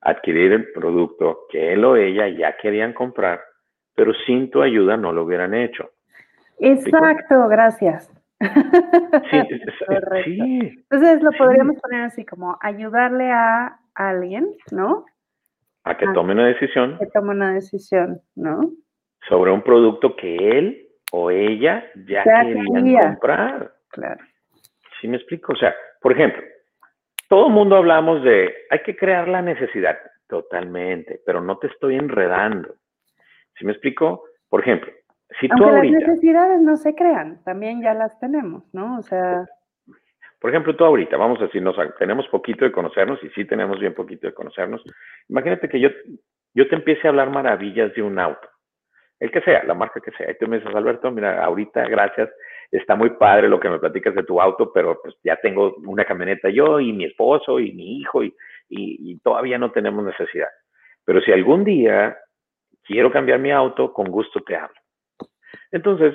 [0.00, 3.42] a adquirir el producto que él o ella ya querían comprar,
[3.94, 5.90] pero sin tu ayuda no lo hubieran hecho.
[6.58, 8.12] Exacto, gracias.
[8.40, 9.40] Sí,
[10.24, 10.38] sí.
[10.90, 15.04] Entonces lo podríamos poner así como ayudarle a alguien, ¿no?
[15.84, 16.98] A que tome una decisión.
[16.98, 18.70] Que tome una decisión, ¿no?
[19.28, 23.72] Sobre un producto que él o ella ya, querían comprar.
[23.88, 24.24] Claro.
[25.00, 25.52] ¿Sí me explico?
[25.52, 26.42] O sea, por ejemplo,
[27.28, 29.98] todo el mundo hablamos de hay que crear la necesidad.
[30.26, 32.74] Totalmente, pero no te estoy enredando.
[33.58, 34.24] ¿Sí me explico?
[34.48, 34.90] Por ejemplo,
[35.40, 38.98] si Aunque las necesidades no se crean, también ya las tenemos, ¿no?
[38.98, 39.46] O sea...
[40.40, 43.94] Por ejemplo, tú ahorita, vamos a decirnos, tenemos poquito de conocernos y sí tenemos bien
[43.94, 44.84] poquito de conocernos.
[45.28, 45.88] Imagínate que yo,
[46.52, 48.46] yo te empiece a hablar maravillas de un auto,
[49.20, 52.28] el que sea, la marca que sea, y tú me dices, Alberto, mira, ahorita, gracias,
[52.70, 56.04] está muy padre lo que me platicas de tu auto, pero pues ya tengo una
[56.04, 58.34] camioneta yo y mi esposo y mi hijo y,
[58.68, 60.48] y todavía no tenemos necesidad.
[61.06, 62.18] Pero si algún día
[62.82, 64.83] quiero cambiar mi auto, con gusto te hablo.
[65.74, 66.14] Entonces,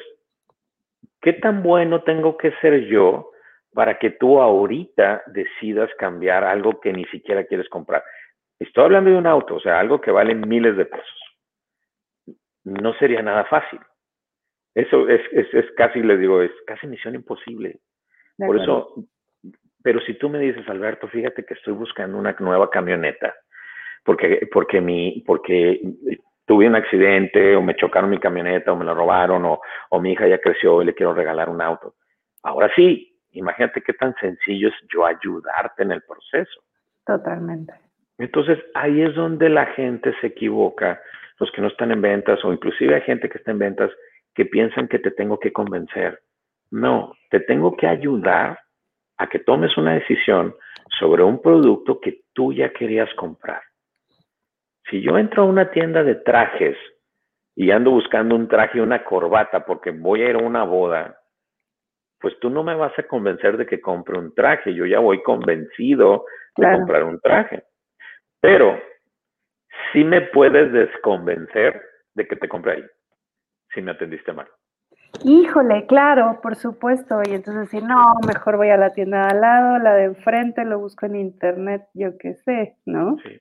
[1.22, 3.32] ¿qué tan bueno tengo que ser yo
[3.74, 8.02] para que tú ahorita decidas cambiar algo que ni siquiera quieres comprar?
[8.58, 11.20] Estoy hablando de un auto, o sea, algo que vale miles de pesos.
[12.64, 13.82] No sería nada fácil.
[14.76, 17.80] Eso es, es, casi, le digo, es casi misión imposible.
[18.38, 18.94] Por eso,
[19.84, 23.36] pero si tú me dices, Alberto, fíjate que estoy buscando una nueva camioneta,
[24.06, 25.82] porque, porque, mi, porque
[26.50, 30.14] tuve un accidente o me chocaron mi camioneta o me la robaron o, o mi
[30.14, 31.94] hija ya creció y le quiero regalar un auto.
[32.42, 36.60] Ahora sí, imagínate qué tan sencillo es yo ayudarte en el proceso.
[37.06, 37.72] Totalmente.
[38.18, 41.00] Entonces ahí es donde la gente se equivoca,
[41.40, 43.92] los que no están en ventas o inclusive hay gente que está en ventas
[44.34, 46.20] que piensan que te tengo que convencer.
[46.72, 48.58] No, te tengo que ayudar
[49.18, 50.56] a que tomes una decisión
[51.00, 53.62] sobre un producto que tú ya querías comprar.
[54.90, 56.78] Si yo entro a una tienda de trajes
[57.56, 61.20] y ando buscando un traje y una corbata porque voy a ir a una boda,
[62.20, 64.74] pues tú no me vas a convencer de que compre un traje.
[64.74, 66.26] Yo ya voy convencido
[66.58, 67.64] de comprar un traje.
[68.42, 68.80] Pero
[69.94, 71.82] sí me puedes desconvencer
[72.16, 72.84] de que te compre ahí,
[73.74, 74.48] si me atendiste mal.
[75.24, 77.22] Híjole, claro, por supuesto.
[77.26, 80.66] Y entonces decir, no, mejor voy a la tienda de al lado, la de enfrente,
[80.66, 83.18] lo busco en internet, yo qué sé, ¿no?
[83.24, 83.40] Sí.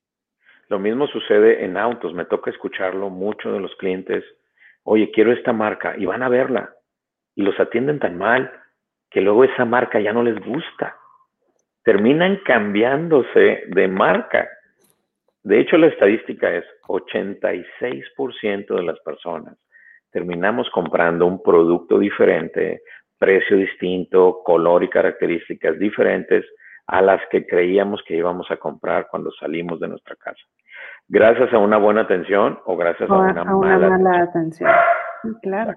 [0.69, 4.25] Lo mismo sucede en autos, me toca escucharlo mucho de los clientes,
[4.83, 6.75] oye, quiero esta marca y van a verla
[7.35, 8.51] y los atienden tan mal
[9.11, 10.97] que luego esa marca ya no les gusta.
[11.85, 14.49] Terminan cambiándose de marca.
[15.43, 19.57] De hecho, la estadística es 86% de las personas
[20.11, 22.83] terminamos comprando un producto diferente,
[23.19, 26.45] precio distinto, color y características diferentes
[26.89, 30.41] a las que creíamos que íbamos a comprar cuando salimos de nuestra casa.
[31.07, 34.71] Gracias a una buena atención o gracias a, una, mala, atención.
[35.43, 35.75] claro.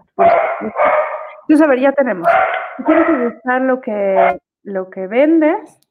[1.42, 2.28] Entonces, a ver, ya tenemos.
[2.86, 5.82] Tienes que buscar lo que, lo que vendes,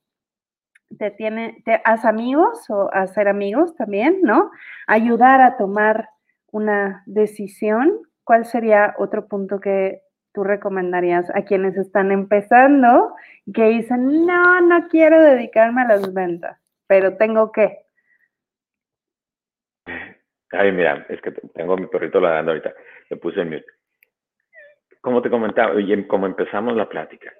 [0.98, 4.50] te tiene, te haz amigos o hacer amigos también, ¿no?
[4.86, 6.08] Ayudar a tomar
[6.50, 8.00] una decisión.
[8.24, 10.00] ¿Cuál sería otro punto que
[10.32, 13.14] tú recomendarías a quienes están empezando
[13.52, 17.78] que dicen, no, no quiero dedicarme a las ventas, pero tengo que?
[20.52, 22.72] Ay, mira, es que tengo mi perrito ladrando ahorita.
[23.08, 23.66] Le puse en mute.
[25.00, 27.32] Como te comentaba, y como empezamos la plática,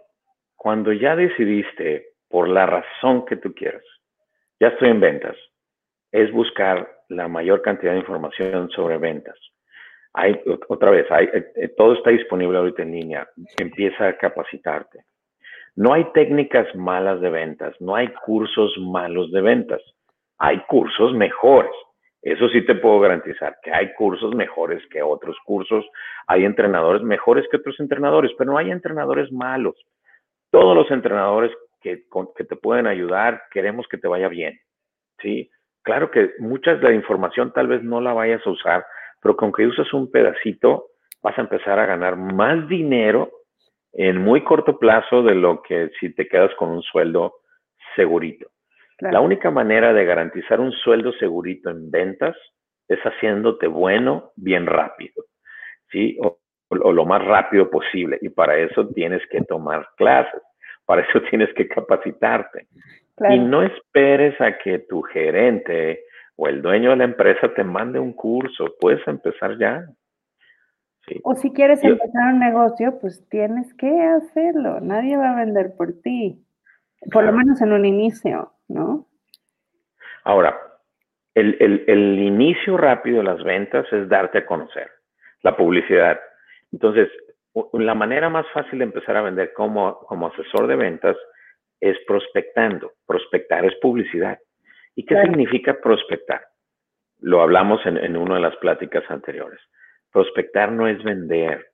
[0.56, 3.82] cuando ya decidiste, por la razón que tú quieras,
[4.60, 5.36] ya estoy en ventas,
[6.12, 9.36] es buscar la mayor cantidad de información sobre ventas
[10.12, 13.28] hay, otra vez, eh, eh, todo está disponible ahorita en línea.
[13.58, 15.04] Empieza a capacitarte.
[15.76, 19.80] No hay técnicas malas de ventas, no hay cursos malos de ventas.
[20.38, 21.70] Hay cursos mejores.
[22.22, 25.86] Eso sí te puedo garantizar, que hay cursos mejores que otros cursos.
[26.26, 29.76] Hay entrenadores mejores que otros entrenadores, pero no hay entrenadores malos.
[30.50, 32.04] Todos los entrenadores que,
[32.36, 34.58] que te pueden ayudar, queremos que te vaya bien.
[35.22, 35.50] ¿sí?
[35.82, 38.84] Claro que muchas de la información tal vez no la vayas a usar
[39.20, 40.86] pero con que usas un pedacito
[41.22, 43.30] vas a empezar a ganar más dinero
[43.92, 47.34] en muy corto plazo de lo que si te quedas con un sueldo
[47.96, 48.48] segurito.
[49.00, 52.36] La única manera de garantizar un sueldo segurito en ventas
[52.86, 55.24] es haciéndote bueno bien rápido,
[55.90, 56.18] ¿sí?
[56.22, 56.38] O,
[56.70, 58.18] lo más rápido posible.
[58.20, 60.42] Y para eso tienes que tomar clases,
[60.84, 62.66] para eso tienes que capacitarte.
[63.28, 66.04] Y no esperes a que tu gerente
[66.40, 69.84] o el dueño de la empresa te mande un curso, puedes empezar ya.
[71.22, 74.80] O si quieres empezar un negocio, pues tienes que hacerlo.
[74.80, 76.42] Nadie va a vender por ti,
[77.12, 79.06] por lo menos en un inicio, ¿no?
[80.24, 80.58] Ahora,
[81.34, 84.90] el, el, inicio rápido de las ventas es darte a conocer,
[85.42, 86.18] la publicidad.
[86.72, 87.10] Entonces,
[87.74, 91.16] la manera más fácil de empezar a vender como, como asesor de ventas
[91.80, 92.92] es prospectando.
[93.06, 94.38] Prospectar es publicidad.
[94.94, 96.42] ¿Y qué significa prospectar?
[97.20, 99.60] Lo hablamos en, en una de las pláticas anteriores.
[100.12, 101.66] Prospectar no es vender.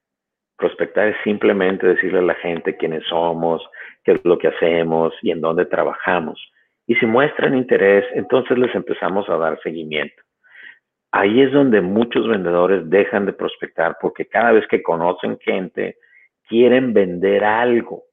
[0.56, 3.66] Prospectar es simplemente decirle a la gente quiénes somos,
[4.04, 6.40] qué es lo que hacemos y en dónde trabajamos.
[6.86, 10.22] Y si muestran interés, entonces les empezamos a dar seguimiento.
[11.12, 15.96] Ahí es donde muchos vendedores dejan de prospectar porque cada vez que conocen gente,
[16.48, 18.04] quieren vender algo.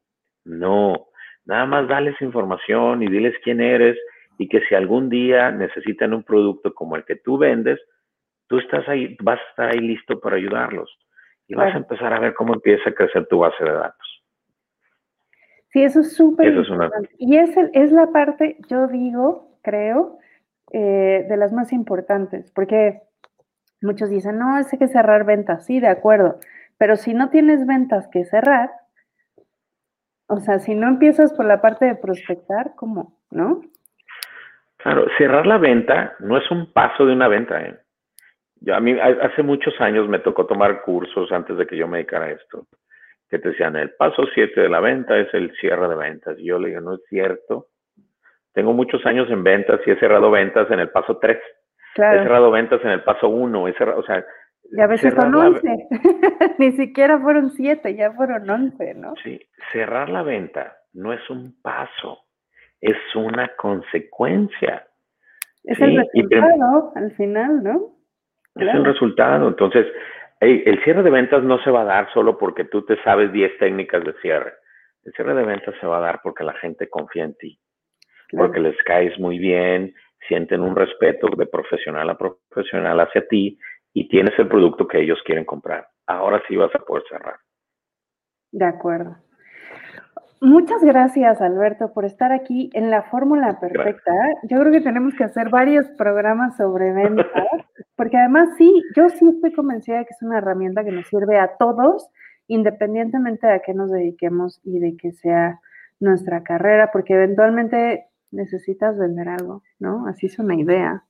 [0.45, 1.07] No,
[1.45, 3.97] nada más dales información y diles quién eres
[4.37, 7.79] y que si algún día necesitan un producto como el que tú vendes,
[8.47, 10.89] tú estás ahí, vas a estar ahí listo para ayudarlos
[11.47, 14.23] y vas a empezar a ver cómo empieza a crecer tu base de datos.
[15.71, 17.09] Sí, eso es súper importante.
[17.17, 20.19] Y es, es la parte, yo digo, creo,
[20.71, 23.01] eh, de las más importantes, porque
[23.81, 26.39] muchos dicen, no, es que cerrar ventas, sí, de acuerdo,
[26.77, 28.71] pero si no tienes ventas que cerrar,
[30.27, 33.19] o sea, si no empiezas por la parte de prospectar, ¿cómo?
[33.29, 33.61] ¿No?
[34.83, 37.61] Claro, cerrar la venta no es un paso de una venta.
[37.61, 37.77] ¿eh?
[38.59, 41.99] Yo, a mí hace muchos años me tocó tomar cursos antes de que yo me
[41.99, 42.67] dedicara a esto,
[43.29, 46.37] que te decían, el paso 7 de la venta es el cierre de ventas.
[46.37, 47.67] Y yo le digo, no es cierto.
[48.51, 51.37] Tengo muchos años en ventas y he cerrado ventas en el paso 3.
[51.95, 53.67] He cerrado ventas en el paso 1.
[53.69, 54.23] He cerrado, o sea,
[54.69, 55.61] y a veces son 11.
[56.57, 59.13] Ni siquiera fueron 7, ya fueron 11, ¿no?
[59.23, 59.39] Sí,
[59.71, 62.19] cerrar la venta no es un paso
[62.83, 64.85] es una consecuencia.
[65.63, 67.95] Es el resultado al final, ¿no?
[68.55, 69.47] Es el resultado.
[69.47, 69.87] Entonces,
[70.41, 73.57] el cierre de ventas no se va a dar solo porque tú te sabes 10
[73.57, 74.53] técnicas de cierre.
[75.05, 77.57] El cierre de ventas se va a dar porque la gente confía en ti,
[78.31, 79.93] porque les caes muy bien,
[80.27, 83.57] sienten un respeto de profesional a profesional hacia ti
[83.93, 85.87] y tienes el producto que ellos quieren comprar.
[86.05, 87.35] Ahora sí vas a poder cerrar.
[88.51, 89.15] De acuerdo.
[90.43, 94.11] Muchas gracias, Alberto, por estar aquí en la fórmula perfecta.
[94.43, 97.25] Yo creo que tenemos que hacer varios programas sobre ventas,
[97.95, 101.39] porque además sí, yo sí estoy convencida de que es una herramienta que nos sirve
[101.39, 102.09] a todos,
[102.47, 105.61] independientemente de a qué nos dediquemos y de que sea
[106.01, 110.07] nuestra carrera, porque eventualmente necesitas vender algo, ¿no?
[110.07, 111.03] Así es una idea.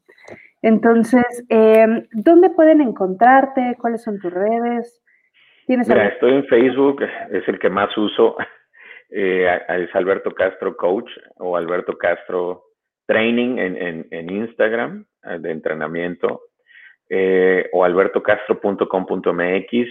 [0.61, 3.77] Entonces, em, ¿dónde pueden encontrarte?
[3.81, 5.01] ¿Cuáles son tus redes?
[5.65, 8.35] ¿Tienes Mira, estoy en Facebook, es el que más uso.
[9.15, 12.63] Eh, es Alberto Castro Coach o Alberto Castro
[13.05, 16.41] Training en, en, Instagram eh, de entrenamiento
[17.09, 19.87] eh, o albertocastro.com.mx.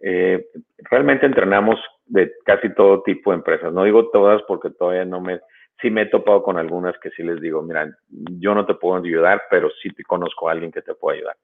[0.00, 0.46] Eh,
[0.90, 3.72] realmente entrenamos de casi todo tipo de empresas.
[3.72, 5.40] No digo todas porque todavía no me,
[5.80, 9.02] sí me he topado con algunas que sí les digo, mira, yo no te puedo
[9.02, 11.36] ayudar, pero sí te conozco a alguien que te pueda ayudar.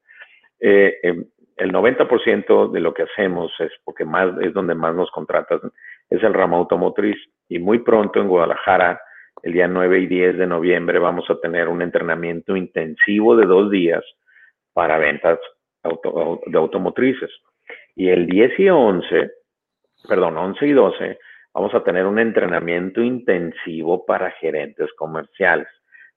[0.61, 1.25] Em,
[1.57, 5.59] el 90% de lo que hacemos es porque más es donde más nos contratan,
[6.09, 7.17] es el ramo automotriz.
[7.47, 9.01] Y muy pronto en Guadalajara,
[9.43, 13.71] el día 9 y 10 de noviembre, vamos a tener un entrenamiento intensivo de dos
[13.71, 14.03] días
[14.73, 15.39] para ventas
[15.83, 17.31] de automotrices.
[17.95, 19.31] Y el 10 y 11,
[20.07, 21.19] perdón, 11 y 12,
[21.53, 25.67] vamos a tener un entrenamiento intensivo para gerentes comerciales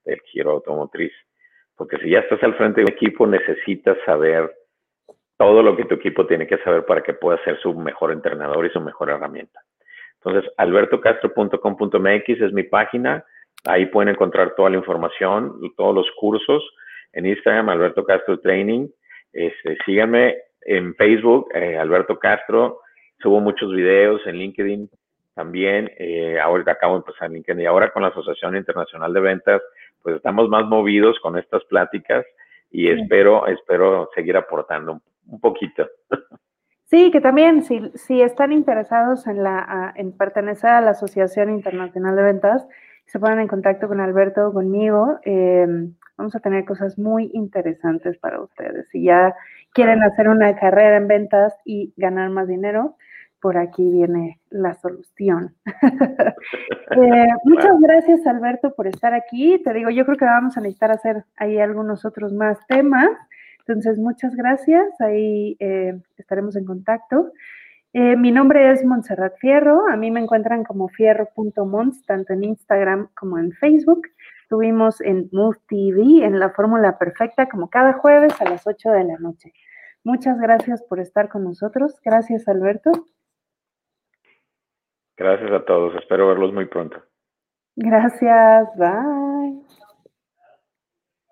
[0.05, 1.13] del giro automotriz.
[1.77, 4.53] Porque si ya estás al frente de un equipo, necesitas saber
[5.37, 8.65] todo lo que tu equipo tiene que saber para que pueda ser su mejor entrenador
[8.67, 9.61] y su mejor herramienta.
[10.25, 13.25] Entonces, albertocastro.com.mx es mi página.
[13.65, 16.63] Ahí pueden encontrar toda la información y todos los cursos.
[17.13, 18.89] En Instagram, Alberto Castro Training.
[19.33, 22.81] Este, síganme en Facebook, eh, Alberto Castro.
[23.21, 24.89] Subo muchos videos en LinkedIn
[25.35, 25.91] también.
[25.99, 29.63] Eh, ahorita acabo de empezar en LinkedIn y ahora con la Asociación Internacional de Ventas,
[30.03, 32.25] pues estamos más movidos con estas pláticas
[32.71, 35.89] y espero, espero seguir aportando un poquito.
[36.93, 42.15] Sí, que también si, si están interesados en, la, en pertenecer a la Asociación Internacional
[42.15, 42.69] de Ventas,
[43.07, 45.19] se ponen en contacto con Alberto o conmigo.
[45.25, 45.67] Eh,
[46.19, 48.91] vamos a tener cosas muy interesantes para ustedes.
[48.91, 49.35] Si ya
[49.73, 52.97] quieren hacer una carrera en ventas y ganar más dinero,
[53.41, 55.55] por aquí viene la solución.
[56.95, 59.59] Eh, muchas gracias, Alberto, por estar aquí.
[59.65, 63.09] Te digo, yo creo que vamos a necesitar hacer ahí algunos otros más temas.
[63.67, 65.01] Entonces, muchas gracias.
[65.01, 67.33] Ahí eh, estaremos en contacto.
[67.95, 69.87] Eh, mi nombre es Montserrat Fierro.
[69.89, 74.09] A mí me encuentran como fierro.mons, tanto en Instagram como en Facebook.
[74.43, 79.05] Estuvimos en Move TV, en la Fórmula Perfecta, como cada jueves a las 8 de
[79.05, 79.53] la noche.
[80.05, 82.01] Muchas gracias por estar con nosotros.
[82.05, 82.91] Gracias, Alberto.
[85.17, 85.95] Gracias a todos.
[85.97, 86.97] Espero verlos muy pronto.
[87.77, 88.69] Gracias.
[88.77, 89.82] Bye.